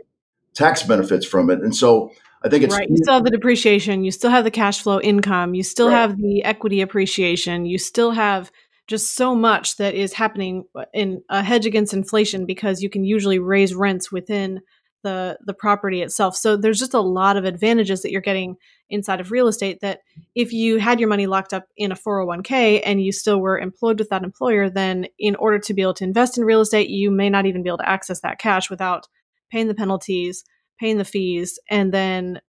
[0.55, 1.61] tax benefits from it.
[1.61, 2.11] And so
[2.42, 2.88] I think it's right.
[2.88, 4.05] You still have the depreciation.
[4.05, 5.55] You still have the cash flow income.
[5.55, 5.96] You still right.
[5.96, 7.66] have the equity appreciation.
[7.66, 8.51] You still have
[8.87, 13.38] just so much that is happening in a hedge against inflation because you can usually
[13.38, 14.61] raise rents within
[15.02, 16.37] the the property itself.
[16.37, 18.56] So there's just a lot of advantages that you're getting
[18.90, 20.00] inside of real estate that
[20.34, 23.98] if you had your money locked up in a 401k and you still were employed
[23.98, 27.11] with that employer, then in order to be able to invest in real estate, you
[27.11, 29.06] may not even be able to access that cash without
[29.50, 30.44] paying the penalties,
[30.80, 32.40] paying the fees, and then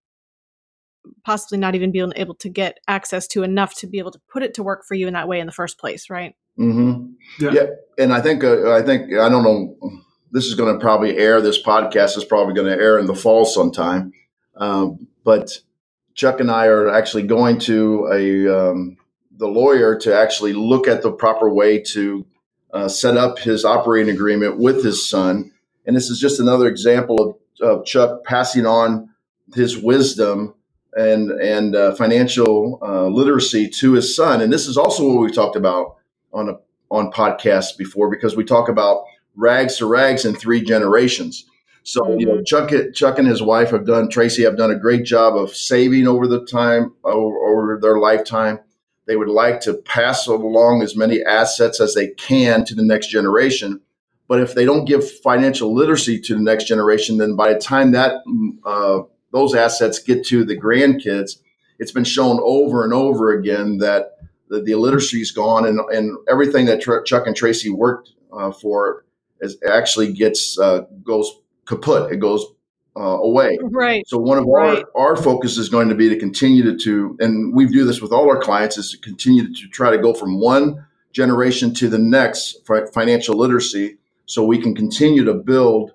[1.25, 4.43] possibly not even being able to get access to enough to be able to put
[4.43, 6.35] it to work for you in that way in the first place, right?
[6.57, 7.05] Mm-hmm.
[7.39, 7.51] Yeah.
[7.51, 7.65] yeah.
[7.97, 9.75] and I think uh, I think I don't know.
[10.31, 11.41] This is going to probably air.
[11.41, 14.13] This podcast is probably going to air in the fall sometime.
[14.55, 15.59] Um, but
[16.13, 18.97] Chuck and I are actually going to a um,
[19.37, 22.25] the lawyer to actually look at the proper way to
[22.73, 25.51] uh, set up his operating agreement with his son.
[25.85, 29.09] And this is just another example of, of Chuck passing on
[29.55, 30.53] his wisdom
[30.93, 34.41] and and uh, financial uh, literacy to his son.
[34.41, 35.97] And this is also what we talked about
[36.33, 36.53] on a
[36.91, 39.03] on podcasts before because we talk about
[39.39, 41.45] rags to rags in three generations.
[41.83, 42.19] So mm-hmm.
[42.19, 42.43] you know, mm-hmm.
[42.43, 46.07] Chuck Chuck and his wife have done Tracy have done a great job of saving
[46.07, 48.59] over the time over, over their lifetime.
[49.07, 53.07] They would like to pass along as many assets as they can to the next
[53.07, 53.81] generation.
[54.27, 57.91] But if they don't give financial literacy to the next generation, then by the time
[57.93, 58.21] that
[58.63, 58.99] uh,
[59.31, 61.39] those assets get to the grandkids,
[61.79, 64.17] it's been shown over and over again that
[64.49, 68.51] the, the illiteracy is gone and, and everything that Tr- Chuck and Tracy worked uh,
[68.51, 69.05] for
[69.41, 72.11] is actually gets uh, goes kaput.
[72.11, 72.45] It goes
[72.95, 73.57] uh, away.
[73.61, 74.07] Right.
[74.07, 74.83] So one of right.
[74.95, 78.01] our, our focus is going to be to continue to, to, and we do this
[78.01, 81.87] with all our clients, is to continue to try to go from one generation to
[81.87, 85.93] the next for financial literacy, so we can continue to build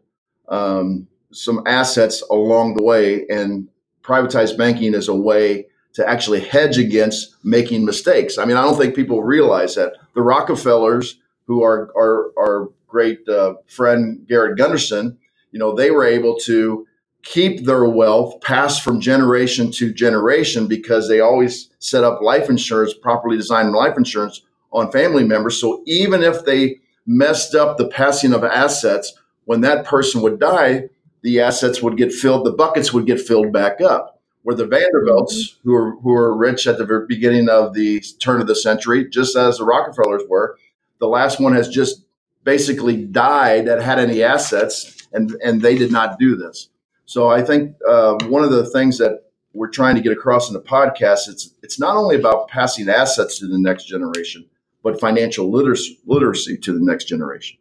[0.48, 3.26] um, some assets along the way.
[3.28, 3.68] And
[4.02, 8.38] privatized banking is a way to actually hedge against making mistakes.
[8.38, 13.28] I mean, I don't think people realize that the Rockefellers, who are are our great
[13.28, 15.18] uh, friend Garrett Gunderson,
[15.50, 16.86] you know, they were able to
[17.24, 22.94] keep their wealth passed from generation to generation because they always set up life insurance,
[22.94, 25.60] properly designed life insurance on family members.
[25.60, 29.12] So even if they messed up the passing of assets,
[29.44, 30.84] when that person would die,
[31.22, 34.20] the assets would get filled, the buckets would get filled back up.
[34.42, 35.68] Where the Vanderbilts, mm-hmm.
[35.68, 39.08] who are who are rich at the very beginning of the turn of the century,
[39.08, 40.58] just as the Rockefellers were,
[41.00, 42.03] the last one has just
[42.44, 46.68] basically died that had any assets, and and they did not do this.
[47.06, 50.54] So I think uh, one of the things that we're trying to get across in
[50.54, 54.46] the podcast it's it's not only about passing assets to the next generation,
[54.82, 57.58] but financial literacy, literacy to the next generation.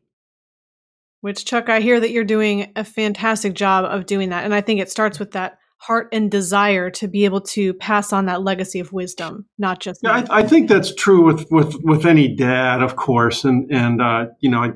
[1.22, 4.44] Which, Chuck, I hear that you're doing a fantastic job of doing that.
[4.44, 8.12] And I think it starts with that heart and desire to be able to pass
[8.12, 10.02] on that legacy of wisdom, not just.
[10.04, 13.46] Yeah, I, I, think that's true with, with, with any dad, of course.
[13.46, 14.72] And, and uh, you know, I,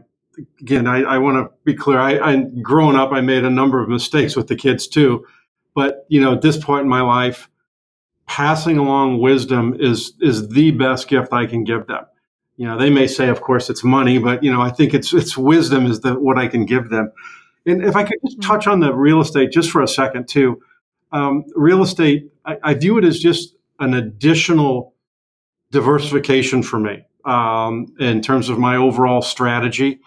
[0.59, 1.99] again, I, I want to be clear.
[1.99, 5.25] I, I, growing up, I made a number of mistakes with the kids too.
[5.75, 7.49] But, you know, at this point in my life,
[8.25, 12.05] passing along wisdom is, is the best gift I can give them
[12.57, 15.13] you know they may say of course it's money but you know i think it's
[15.13, 17.11] it's wisdom is the what i can give them
[17.67, 20.61] And if I could just touch on the real estate just for a second, too.
[21.11, 24.93] Um, real estate, I, I, view it as just an additional
[25.71, 29.99] diversification for me um, in terms of my overall strategy.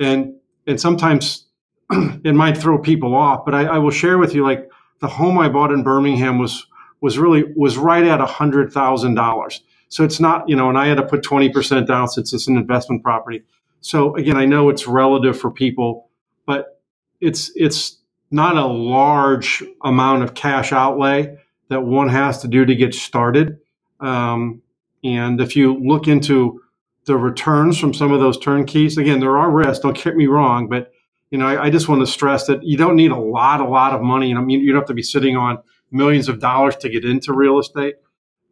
[0.00, 0.34] And
[0.66, 1.46] and sometimes
[1.90, 4.68] it might throw people off, but I, I will share with you like
[5.00, 6.66] the home I bought in Birmingham was
[7.00, 9.62] was really was right at a hundred thousand dollars.
[9.88, 12.56] So it's not, you know, and I had to put 20% down since it's an
[12.56, 13.44] investment property.
[13.80, 16.08] So again, I know it's relative for people,
[16.46, 16.80] but
[17.20, 17.98] it's it's
[18.30, 21.36] not a large amount of cash outlay
[21.68, 23.58] that one has to do to get started.
[24.00, 24.62] Um,
[25.04, 26.60] and if you look into
[27.06, 29.80] the returns from some of those turnkeys, again, there are risks.
[29.80, 30.92] Don't get me wrong, but
[31.30, 33.68] you know, I, I, just want to stress that you don't need a lot, a
[33.68, 34.30] lot of money.
[34.30, 35.58] And I mean, you don't have to be sitting on
[35.90, 37.96] millions of dollars to get into real estate,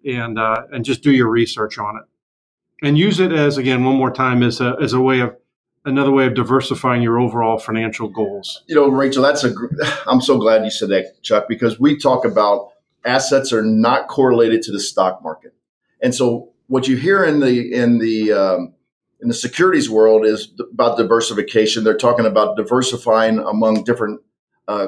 [0.05, 3.97] and uh, and just do your research on it, and use it as again one
[3.97, 5.37] more time as a as a way of
[5.85, 8.63] another way of diversifying your overall financial goals.
[8.67, 9.55] You know, Rachel, that's a.
[10.07, 12.71] I'm so glad you said that, Chuck, because we talk about
[13.05, 15.55] assets are not correlated to the stock market,
[16.03, 18.73] and so what you hear in the in the um,
[19.21, 21.85] in the securities world is about diversification.
[21.85, 24.23] They're talking about diversifying among different
[24.67, 24.87] uh,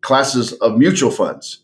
[0.00, 1.62] classes of mutual funds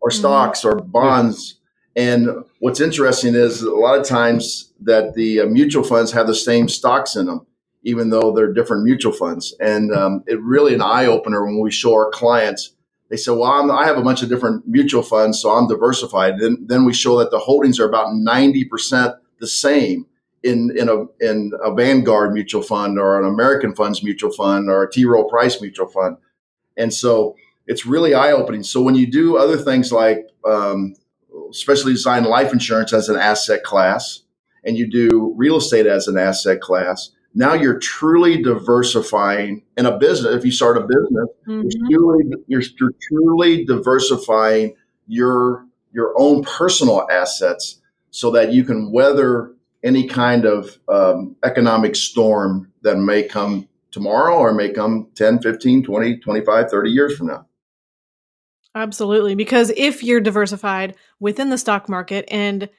[0.00, 0.18] or mm-hmm.
[0.18, 1.60] stocks or bonds.
[1.94, 6.34] And what's interesting is a lot of times that the uh, mutual funds have the
[6.34, 7.46] same stocks in them,
[7.82, 9.54] even though they're different mutual funds.
[9.60, 12.74] And um, it really an eye opener when we show our clients.
[13.12, 16.38] They say, "Well, I'm, i have a bunch of different mutual funds, so I'm diversified."
[16.38, 20.06] Then, then we show that the holdings are about ninety percent the same
[20.42, 24.82] in in a in a Vanguard mutual fund or an American Funds mutual fund or
[24.82, 26.16] a T Rowe Price mutual fund,
[26.78, 27.36] and so
[27.66, 28.62] it's really eye opening.
[28.62, 30.94] So when you do other things like um,
[31.50, 34.22] especially design life insurance as an asset class,
[34.64, 39.96] and you do real estate as an asset class, now you're truly diversifying in a
[39.96, 40.34] business.
[40.34, 41.68] If you start a business, mm-hmm.
[41.88, 44.74] you're, truly, you're, you're truly diversifying
[45.06, 47.80] your your own personal assets
[48.10, 54.36] so that you can weather any kind of um, economic storm that may come tomorrow
[54.36, 57.46] or may come 10, 15, 20, 25, 30 years from now.
[58.74, 59.34] Absolutely.
[59.34, 62.70] Because if you're diversified within the stock market and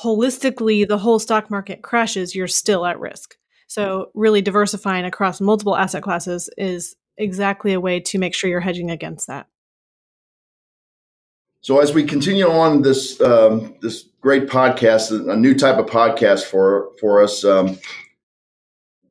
[0.00, 3.36] holistically the whole stock market crashes, you're still at risk.
[3.70, 8.58] So, really diversifying across multiple asset classes is exactly a way to make sure you're
[8.58, 9.46] hedging against that.
[11.60, 16.46] So, as we continue on this um, this great podcast, a new type of podcast
[16.46, 17.44] for for us.
[17.44, 17.78] Um,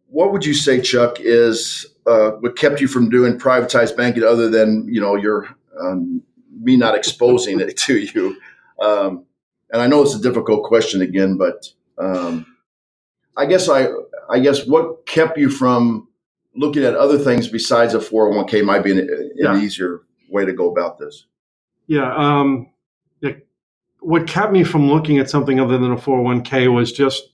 [0.07, 4.49] what would you say, Chuck, is uh, what kept you from doing privatized banking, other
[4.49, 5.47] than you know your
[5.79, 6.21] um,
[6.59, 8.35] me not exposing it to you?
[8.81, 9.23] Um,
[9.71, 11.65] and I know it's a difficult question again, but
[11.97, 12.45] um,
[13.37, 13.87] I guess I
[14.29, 16.07] I guess what kept you from
[16.55, 19.59] looking at other things besides a 401k might be an, an yeah.
[19.59, 21.25] easier way to go about this.
[21.87, 22.69] Yeah, um,
[24.01, 27.29] what kept me from looking at something other than a 401k was just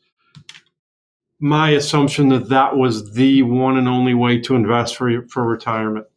[1.39, 6.07] my assumption that that was the one and only way to invest for for retirement.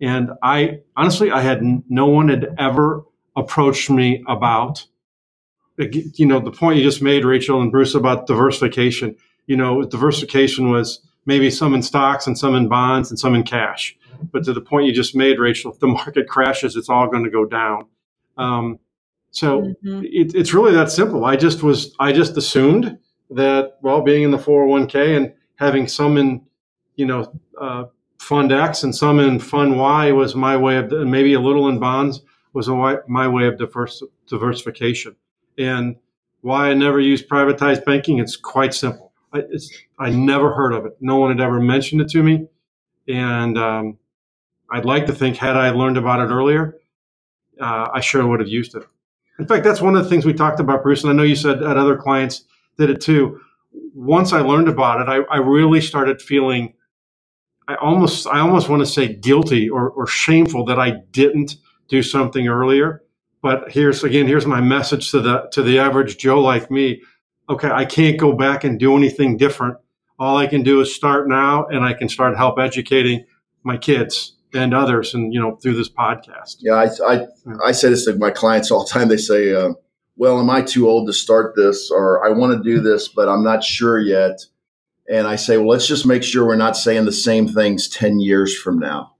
[0.00, 3.04] And I honestly, I had no one had ever
[3.36, 4.84] approached me about,
[5.78, 9.16] you know, the point you just made, Rachel and Bruce, about diversification.
[9.46, 13.42] You know, diversification was maybe some in stocks and some in bonds and some in
[13.42, 13.96] cash.
[14.32, 17.24] But to the point you just made, Rachel, if the market crashes, it's all going
[17.24, 17.86] to go down.
[18.36, 18.78] Um,
[19.30, 20.02] so mm-hmm.
[20.04, 21.24] it, it's really that simple.
[21.24, 22.98] I just was, I just assumed
[23.30, 26.42] that, well, being in the 401k and having some in,
[26.96, 27.84] you know, uh,
[28.18, 31.78] fund X and some in fund Y was my way of, maybe a little in
[31.78, 32.22] bonds
[32.52, 35.16] was a, my way of diverse, diversification.
[35.58, 35.96] And
[36.40, 39.03] why I never used privatized banking, it's quite simple.
[39.34, 39.42] I,
[39.98, 40.96] I never heard of it.
[41.00, 42.46] No one had ever mentioned it to me.
[43.08, 43.98] And um,
[44.70, 46.78] I'd like to think, had I learned about it earlier,
[47.60, 48.84] uh, I sure would have used it.
[49.38, 51.36] In fact, that's one of the things we talked about, Bruce, and I know you
[51.36, 52.44] said that other clients
[52.78, 53.40] did it too.
[53.94, 56.74] Once I learned about it, I, I really started feeling
[57.66, 61.56] I almost I almost want to say guilty or, or shameful that I didn't
[61.88, 63.02] do something earlier.
[63.42, 67.02] But here's again, here's my message to the to the average Joe like me.
[67.48, 69.76] Okay, I can't go back and do anything different.
[70.18, 73.26] All I can do is start now and I can start help educating
[73.64, 76.56] my kids and others, and you know through this podcast.
[76.60, 77.26] Yeah, I I,
[77.66, 79.08] I say this to my clients all the time.
[79.08, 79.74] They say, uh,
[80.16, 83.28] "Well, am I too old to start this?" Or "I want to do this, but
[83.28, 84.44] I'm not sure yet."
[85.08, 88.20] And I say, "Well, let's just make sure we're not saying the same things ten
[88.20, 89.12] years from now."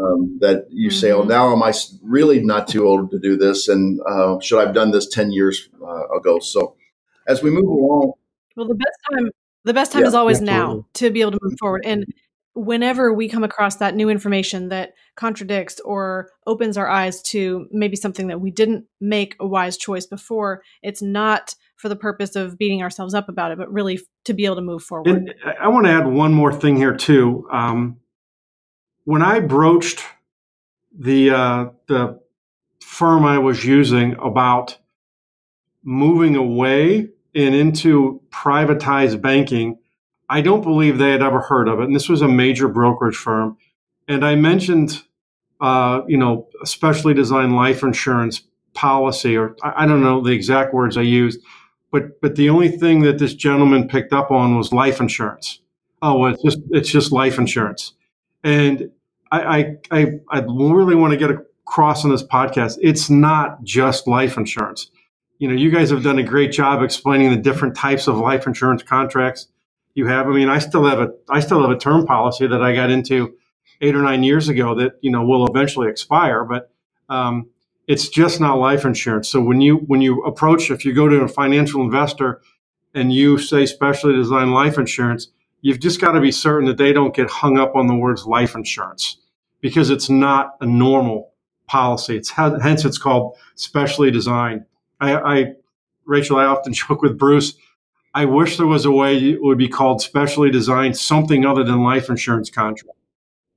[0.00, 0.98] Um, that you mm-hmm.
[0.98, 4.60] say, "Oh, now am I really not too old to do this?" And uh, should
[4.60, 6.38] I have done this ten years uh, ago?
[6.38, 6.76] So,
[7.28, 8.12] as we move along,
[8.56, 9.30] well, the best time
[9.64, 10.76] the best time yeah, is always absolutely.
[10.76, 12.04] now to be able to move forward and
[12.58, 17.94] whenever we come across that new information that contradicts or opens our eyes to maybe
[17.94, 22.58] something that we didn't make a wise choice before, it's not for the purpose of
[22.58, 25.06] beating ourselves up about it, but really to be able to move forward.
[25.06, 27.46] And I want to add one more thing here too.
[27.52, 27.98] Um,
[29.04, 30.04] when I broached
[30.98, 32.20] the uh, the
[32.80, 34.78] firm I was using about
[35.84, 39.78] moving away and into privatized banking,
[40.28, 41.84] I don't believe they had ever heard of it.
[41.84, 43.56] And this was a major brokerage firm.
[44.06, 45.02] And I mentioned,
[45.60, 48.42] uh, you know, a specially designed life insurance
[48.74, 51.40] policy, or I, don't know the exact words I used,
[51.90, 55.60] but but the only thing that this gentleman picked up on was life insurance.
[56.00, 57.94] Oh, it's just it's just life insurance.
[58.44, 58.90] And
[59.32, 62.78] I I I, I really want to get across on this podcast.
[62.80, 64.90] It's not just life insurance.
[65.38, 68.46] You know, you guys have done a great job explaining the different types of life
[68.46, 69.48] insurance contracts
[69.94, 70.26] you have.
[70.26, 72.90] I mean, I still have a I still have a term policy that I got
[72.90, 73.36] into
[73.80, 76.70] eight or nine years ago that you know will eventually expire, but
[77.08, 77.48] um,
[77.86, 79.28] it's just not life insurance.
[79.28, 82.42] So when you when you approach, if you go to a financial investor
[82.94, 85.28] and you say specially designed life insurance,
[85.62, 88.26] you've just got to be certain that they don't get hung up on the words
[88.26, 89.18] life insurance
[89.60, 91.32] because it's not a normal
[91.66, 92.16] policy.
[92.16, 94.64] It's hence it's called specially designed.
[95.00, 95.52] I, I
[96.06, 97.54] Rachel, I often joke with Bruce
[98.14, 101.82] I wish there was a way it would be called specially designed something other than
[101.82, 102.98] life insurance contract.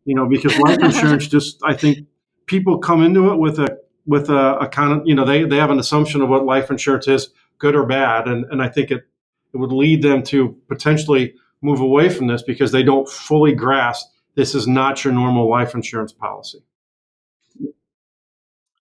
[0.06, 2.08] You know, because life insurance just I think
[2.46, 5.58] people come into it with a with a, a kind of you know they they
[5.58, 7.30] have an assumption of what life insurance is,
[7.60, 9.08] good or bad, and and I think it
[9.54, 14.08] it would lead them to potentially move away from this because they don't fully grasp
[14.36, 16.64] this is not your normal life insurance policy.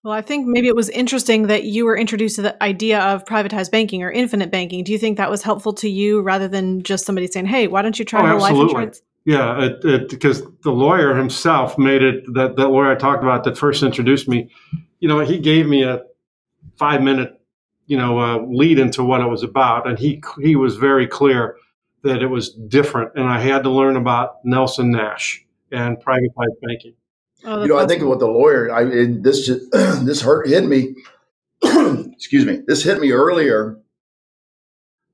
[0.03, 3.27] Well, I think maybe it was interesting that you were introduced to the idea of
[3.27, 4.83] privatized banking or infinite banking.
[4.83, 7.83] Do you think that was helpful to you rather than just somebody saying, "Hey, why
[7.83, 12.25] don't you try oh, life insurance?" Yeah, it, it, because the lawyer himself made it.
[12.33, 14.51] That that lawyer I talked about that first introduced me,
[15.01, 16.01] you know, he gave me a
[16.79, 17.39] five minute,
[17.87, 21.57] you know, uh, lead into what it was about, and he he was very clear
[22.05, 26.95] that it was different, and I had to learn about Nelson Nash and privatized banking.
[27.45, 27.87] Oh, you know, awesome.
[27.87, 29.71] I think what the lawyer, I it, this just,
[30.07, 30.95] this hurt hit me.
[32.13, 32.63] excuse me.
[32.67, 33.79] This hit me earlier.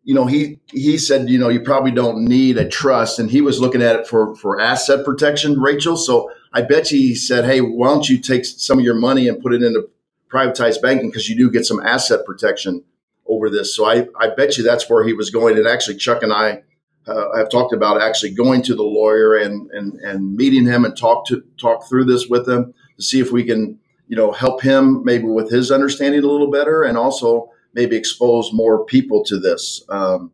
[0.05, 3.41] You know, he he said, you know, you probably don't need a trust, and he
[3.43, 5.97] was looking at it for for asset protection, Rachel.
[5.97, 9.29] So I bet you he said, hey, why don't you take some of your money
[9.29, 9.89] and put it into
[10.33, 12.85] privatized banking because you do get some asset protection
[13.29, 13.77] over this.
[13.77, 15.59] So I I bet you that's where he was going.
[15.59, 16.63] And actually, Chuck and I
[17.09, 20.97] uh, I've talked about actually going to the lawyer and, and, and meeting him and
[20.97, 23.79] talk to talk through this with him to see if we can,
[24.09, 28.53] you know, help him maybe with his understanding a little better and also maybe expose
[28.53, 30.33] more people to this um,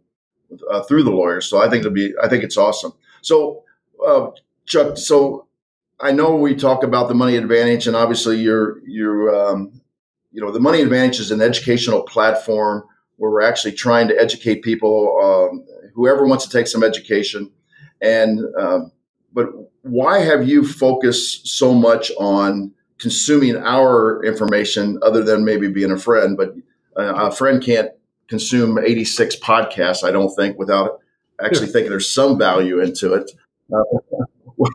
[0.70, 1.46] uh, through the lawyers.
[1.46, 2.92] So I think it'll be, I think it's awesome.
[3.20, 3.64] So,
[4.06, 4.28] uh,
[4.64, 5.46] Chuck, so
[6.00, 9.80] I know we talk about the money advantage and obviously you're, you're, um,
[10.30, 12.84] you know, the money advantage is an educational platform
[13.16, 17.50] where we're actually trying to educate people um, whoever wants to take some education.
[18.00, 18.92] And um,
[19.32, 19.46] but
[19.82, 25.98] why have you focused so much on consuming our information, other than maybe being a
[25.98, 26.36] friend?
[26.36, 26.54] But
[26.96, 27.90] uh, a friend can't
[28.28, 31.00] consume 86 podcasts, I don't think, without
[31.42, 33.30] actually thinking there's some value into it.
[33.72, 33.82] Uh,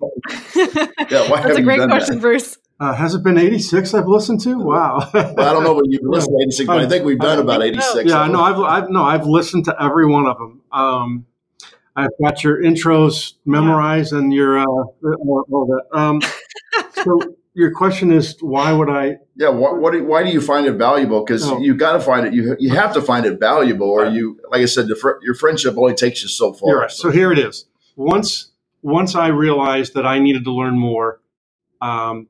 [0.55, 2.22] yeah, That's a great question, that?
[2.22, 2.57] Bruce.
[2.80, 4.56] Uh, has it been 86 I've listened to?
[4.60, 5.10] Wow.
[5.14, 7.64] well, I don't know what you've listened to 86, but I think we've done about
[7.64, 8.10] 86.
[8.10, 10.62] Yeah, no, I've, I've, no, I've listened to every one of them.
[10.72, 11.26] Um,
[11.96, 15.98] I've got your intros memorized and your uh, all, all that.
[15.98, 16.22] Um,
[16.92, 19.18] so your question is why would I?
[19.36, 21.26] Yeah, what, what do, why do you find it valuable?
[21.26, 21.60] Because oh.
[21.60, 22.34] you got to find it.
[22.36, 25.76] You you have to find it valuable, or you, like I said, fr- your friendship
[25.76, 26.82] only takes you so far.
[26.82, 26.92] Right.
[26.92, 27.10] So.
[27.10, 27.12] so.
[27.12, 27.66] here it is.
[27.96, 28.52] Once
[28.84, 31.20] once I realized that I needed to learn more,
[31.82, 32.28] um,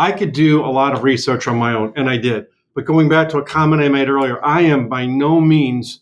[0.00, 2.46] I could do a lot of research on my own, and I did.
[2.74, 6.00] But going back to a comment I made earlier, I am by no means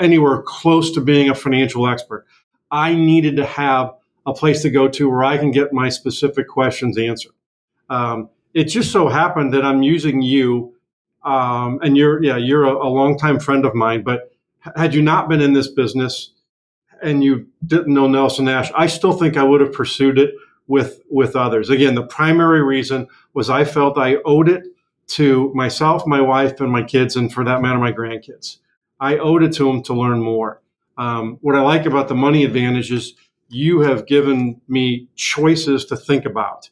[0.00, 2.24] anywhere close to being a financial expert.
[2.70, 3.92] I needed to have
[4.24, 7.34] a place to go to where I can get my specific questions answered.
[7.90, 10.74] Um, it just so happened that I'm using you,
[11.22, 14.04] um, and you're yeah you're a, a longtime friend of mine.
[14.04, 14.32] But
[14.74, 16.30] had you not been in this business
[17.02, 20.34] and you didn't know Nelson Nash, I still think I would have pursued it
[20.66, 21.70] with with others.
[21.70, 24.64] Again, the primary reason was I felt I owed it
[25.08, 28.58] to myself, my wife, and my kids, and for that matter, my grandkids.
[28.98, 30.62] I owed it to them to learn more.
[30.98, 33.14] Um, what I like about the money advantage is
[33.48, 36.70] you have given me choices to think about.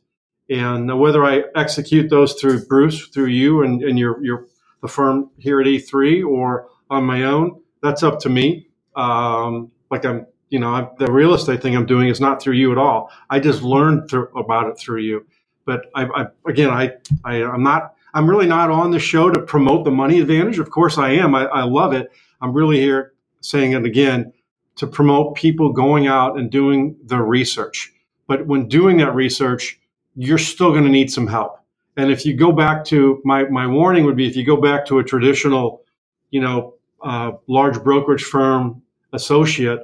[0.50, 4.46] And whether I execute those through Bruce, through you and, and your, your,
[4.82, 8.68] the firm here at E3 or on my own, that's up to me.
[8.96, 12.54] Um, like I'm, you know, I, the real estate thing I'm doing is not through
[12.54, 13.10] you at all.
[13.28, 15.26] I just learned through, about it through you.
[15.64, 16.92] But I, I again, I,
[17.24, 20.60] I, I'm not, I'm really not on the show to promote the money advantage.
[20.60, 21.34] Of course I am.
[21.34, 22.12] I, I love it.
[22.40, 24.32] I'm really here saying it again
[24.76, 27.92] to promote people going out and doing the research.
[28.28, 29.80] But when doing that research,
[30.14, 31.58] you're still going to need some help.
[31.96, 34.86] And if you go back to my, my warning would be if you go back
[34.86, 35.82] to a traditional,
[36.30, 38.82] you know, uh, large brokerage firm
[39.12, 39.80] associate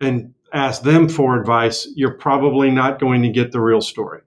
[0.00, 4.20] and ask them for advice, you're probably not going to get the real story.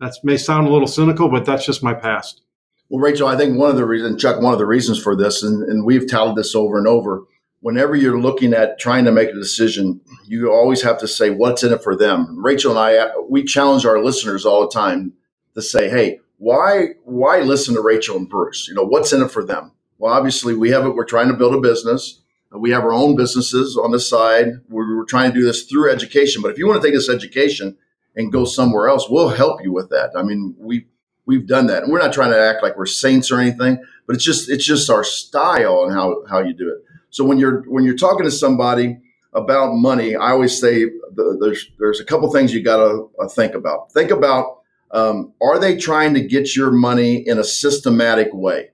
[0.00, 2.42] That may sound a little cynical, but that's just my past.
[2.88, 5.42] Well, Rachel, I think one of the reasons, Chuck, one of the reasons for this,
[5.42, 7.22] and, and we've touted this over and over,
[7.60, 11.62] whenever you're looking at trying to make a decision, you always have to say, what's
[11.62, 12.42] in it for them?
[12.42, 15.12] Rachel and I, we challenge our listeners all the time
[15.54, 18.66] to say, hey, why, why listen to Rachel and Bruce?
[18.68, 19.72] You know, what's in it for them?
[19.98, 20.96] Well, obviously we have it.
[20.96, 22.20] We're trying to build a business.
[22.54, 24.48] We have our own businesses on the side.
[24.68, 26.42] We're, we're trying to do this through education.
[26.42, 27.76] But if you want to take this education
[28.14, 30.10] and go somewhere else, we'll help you with that.
[30.16, 30.86] I mean, we,
[31.26, 34.16] we've done that and we're not trying to act like we're saints or anything, but
[34.16, 36.84] it's just, it's just our style and how, how you do it.
[37.12, 38.98] So when you're when you're talking to somebody
[39.34, 43.28] about money, I always say the, there's there's a couple things you got to uh,
[43.28, 43.92] think about.
[43.92, 44.60] Think about
[44.92, 48.70] um, are they trying to get your money in a systematic way?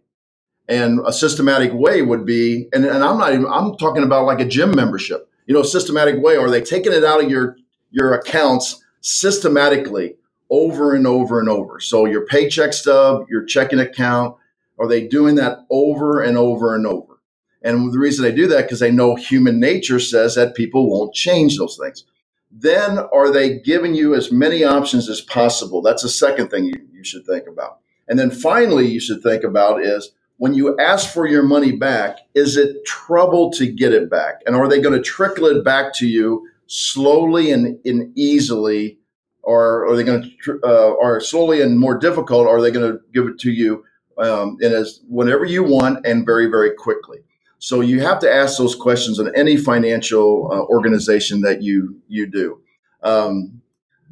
[0.68, 4.40] And a systematic way would be, and, and I'm not even I'm talking about like
[4.40, 5.30] a gym membership.
[5.46, 6.36] You know, systematic way.
[6.36, 7.56] Are they taking it out of your
[7.90, 10.16] your accounts systematically
[10.50, 11.80] over and over and over?
[11.80, 14.36] So your paycheck stub, your checking account,
[14.78, 17.18] are they doing that over and over and over?
[17.62, 21.14] And the reason they do that because they know human nature says that people won't
[21.14, 22.04] change those things.
[22.50, 25.82] Then are they giving you as many options as possible?
[25.82, 27.80] That's the second thing you, you should think about.
[28.06, 32.18] And then finally, you should think about is when you ask for your money back,
[32.34, 34.41] is it trouble to get it back?
[34.47, 38.99] And are they going to trickle it back to you slowly and, and easily?
[39.43, 42.47] Or are they going to, uh, or slowly and more difficult?
[42.47, 43.84] Are they going to give it to you
[44.18, 47.18] um, in as whenever you want and very, very quickly?
[47.59, 52.26] So you have to ask those questions in any financial uh, organization that you you
[52.26, 52.61] do.
[53.03, 53.61] Um,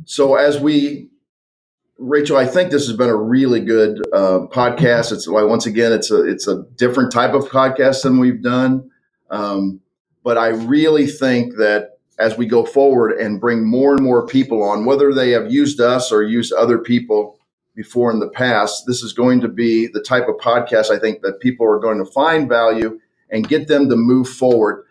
[0.05, 1.09] so as we,
[1.99, 5.13] Rachel, I think this has been a really good uh, podcast.
[5.13, 8.91] It's like once again, it's a it's a different type of podcast than we've done,
[9.31, 9.81] um,
[10.23, 14.63] but I really think that as we go forward and bring more and more people
[14.63, 17.39] on, whether they have used us or used other people
[17.75, 21.23] before in the past, this is going to be the type of podcast I think
[21.23, 22.99] that people are going to find value
[23.31, 24.85] and get them to move forward.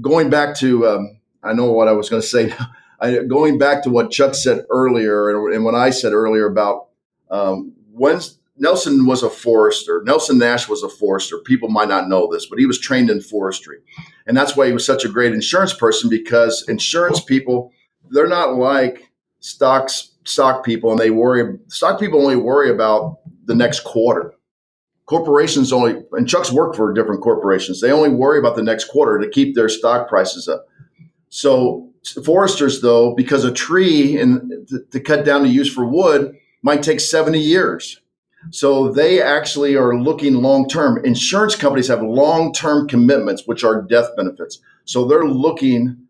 [0.00, 2.54] Going back to, um, I know what I was going to say.
[3.00, 6.88] I, going back to what Chuck said earlier, and, and what I said earlier about
[7.30, 8.20] um, when
[8.56, 10.02] Nelson was a forester.
[10.04, 11.38] Nelson Nash was a forester.
[11.38, 13.78] People might not know this, but he was trained in forestry,
[14.26, 16.10] and that's why he was such a great insurance person.
[16.10, 17.72] Because insurance people,
[18.10, 21.58] they're not like stocks stock people, and they worry.
[21.68, 24.34] Stock people only worry about the next quarter
[25.08, 29.18] corporations only, and Chuck's worked for different corporations, they only worry about the next quarter
[29.18, 30.66] to keep their stock prices up.
[31.30, 31.90] So
[32.24, 36.82] foresters, though, because a tree and to, to cut down to use for wood might
[36.82, 38.00] take 70 years.
[38.50, 41.04] So they actually are looking long term.
[41.04, 44.60] Insurance companies have long term commitments, which are death benefits.
[44.84, 46.08] So they're looking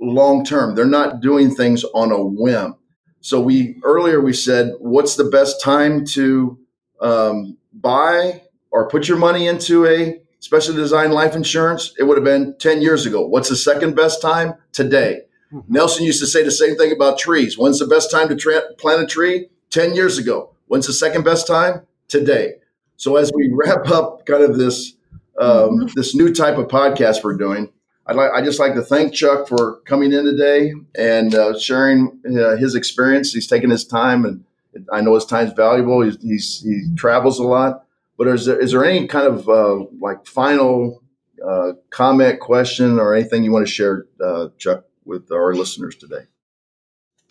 [0.00, 0.74] long term.
[0.74, 2.76] They're not doing things on a whim.
[3.20, 6.58] So we earlier we said, what's the best time to
[7.00, 12.24] um, buy or put your money into a specially designed life insurance, it would have
[12.24, 13.24] been 10 years ago.
[13.24, 14.54] What's the second best time?
[14.72, 15.20] Today.
[15.52, 15.72] Mm-hmm.
[15.72, 17.56] Nelson used to say the same thing about trees.
[17.56, 19.48] When's the best time to tra- plant a tree?
[19.70, 20.52] 10 years ago.
[20.66, 21.86] When's the second best time?
[22.08, 22.54] Today.
[22.96, 24.94] So as we wrap up kind of this
[25.40, 27.72] um, this new type of podcast we're doing,
[28.06, 32.20] I'd like I just like to thank Chuck for coming in today and uh, sharing
[32.26, 33.32] uh, his experience.
[33.32, 34.44] He's taken his time and
[34.92, 36.02] I know his time's valuable.
[36.02, 37.81] He's, he's, he travels a lot.
[38.18, 41.02] But is there, is there any kind of uh, like final
[41.44, 46.24] uh, comment, question, or anything you want to share, uh, Chuck, with our listeners today?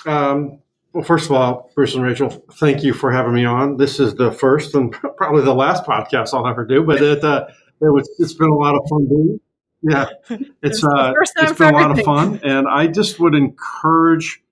[0.05, 0.59] Um,
[0.93, 3.77] well, first of all, Bruce and Rachel, thank you for having me on.
[3.77, 7.45] This is the first and probably the last podcast I'll ever do, but it, uh,
[7.47, 9.39] it was, it's been a lot of fun doing.
[9.83, 10.07] Yeah,
[10.61, 14.43] it's, uh, it's been a lot of fun, and I just would encourage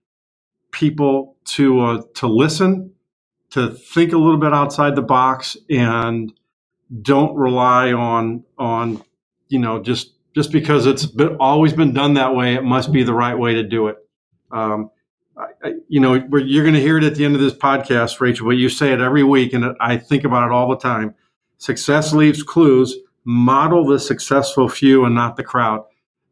[0.72, 2.94] people to uh, to listen,
[3.52, 6.34] to think a little bit outside the box, and
[7.02, 9.04] don't rely on on
[9.48, 13.04] you know just just because it's been, always been done that way, it must be
[13.04, 13.98] the right way to do it.
[14.52, 14.92] Um,
[15.64, 18.48] I, you know, you're going to hear it at the end of this podcast, Rachel,
[18.48, 21.16] but you say it every week, and I think about it all the time.
[21.58, 22.96] Success leaves clues.
[23.26, 25.84] Model the successful few and not the crowd.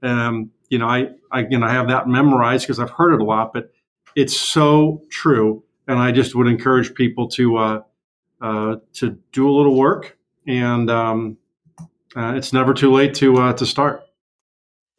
[0.02, 3.26] Um, you know, I, I, know, I have that memorized because I've heard it a
[3.26, 3.72] lot, but
[4.16, 5.64] it's so true.
[5.88, 7.82] And I just would encourage people to, uh,
[8.42, 11.38] uh, to do a little work and, um,
[12.16, 14.04] uh, it's never too late to, uh, to start.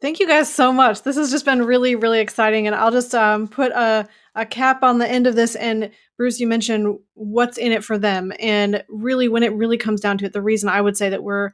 [0.01, 1.03] Thank you guys so much.
[1.03, 2.67] This has just been really, really exciting.
[2.67, 5.55] And I'll just um, put a, a cap on the end of this.
[5.55, 8.31] And Bruce, you mentioned what's in it for them.
[8.39, 11.23] And really, when it really comes down to it, the reason I would say that
[11.23, 11.51] we're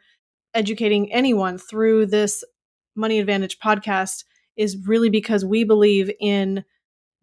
[0.54, 2.44] educating anyone through this
[2.96, 4.26] Money Advantage podcast
[4.56, 6.64] is really because we believe in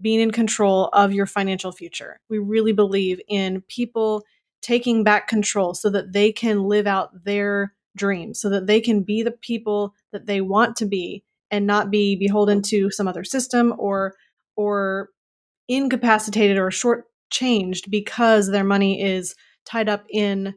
[0.03, 2.19] being in control of your financial future.
[2.29, 4.25] We really believe in people
[4.61, 9.03] taking back control so that they can live out their dreams, so that they can
[9.03, 13.25] be the people that they want to be and not be beholden to some other
[13.25, 14.15] system or
[14.57, 15.09] or
[15.69, 19.35] incapacitated or shortchanged because their money is
[19.65, 20.55] tied up in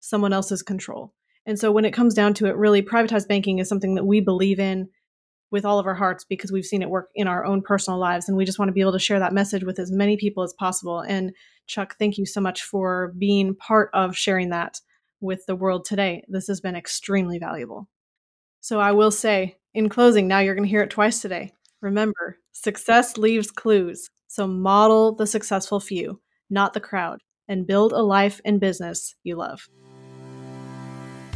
[0.00, 1.12] someone else's control.
[1.46, 4.20] And so when it comes down to it, really, privatized banking is something that we
[4.20, 4.88] believe in
[5.50, 8.28] with all of our hearts because we've seen it work in our own personal lives.
[8.28, 10.42] And we just want to be able to share that message with as many people
[10.42, 11.00] as possible.
[11.00, 11.32] And
[11.66, 14.80] Chuck, thank you so much for being part of sharing that
[15.20, 16.24] with the world today.
[16.28, 17.88] This has been extremely valuable.
[18.60, 21.52] So I will say, in closing, now you're going to hear it twice today.
[21.80, 24.10] Remember, success leaves clues.
[24.26, 29.36] So model the successful few, not the crowd, and build a life and business you
[29.36, 29.68] love.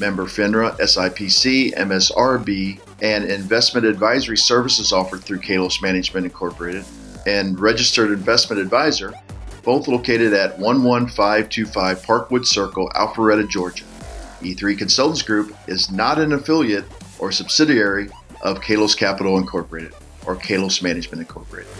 [0.00, 6.84] member FINRA, SIPC, MSRB, and investment advisory services offered through Kalos Management Incorporated,
[7.26, 9.12] and registered investment advisor,
[9.62, 13.84] both located at 11525 Parkwood Circle, Alpharetta, Georgia.
[14.40, 16.86] E3 Consultants Group is not an affiliate
[17.18, 18.08] or subsidiary
[18.42, 19.92] of Kalos Capital Incorporated
[20.26, 21.70] or Kalos Management Incorporated.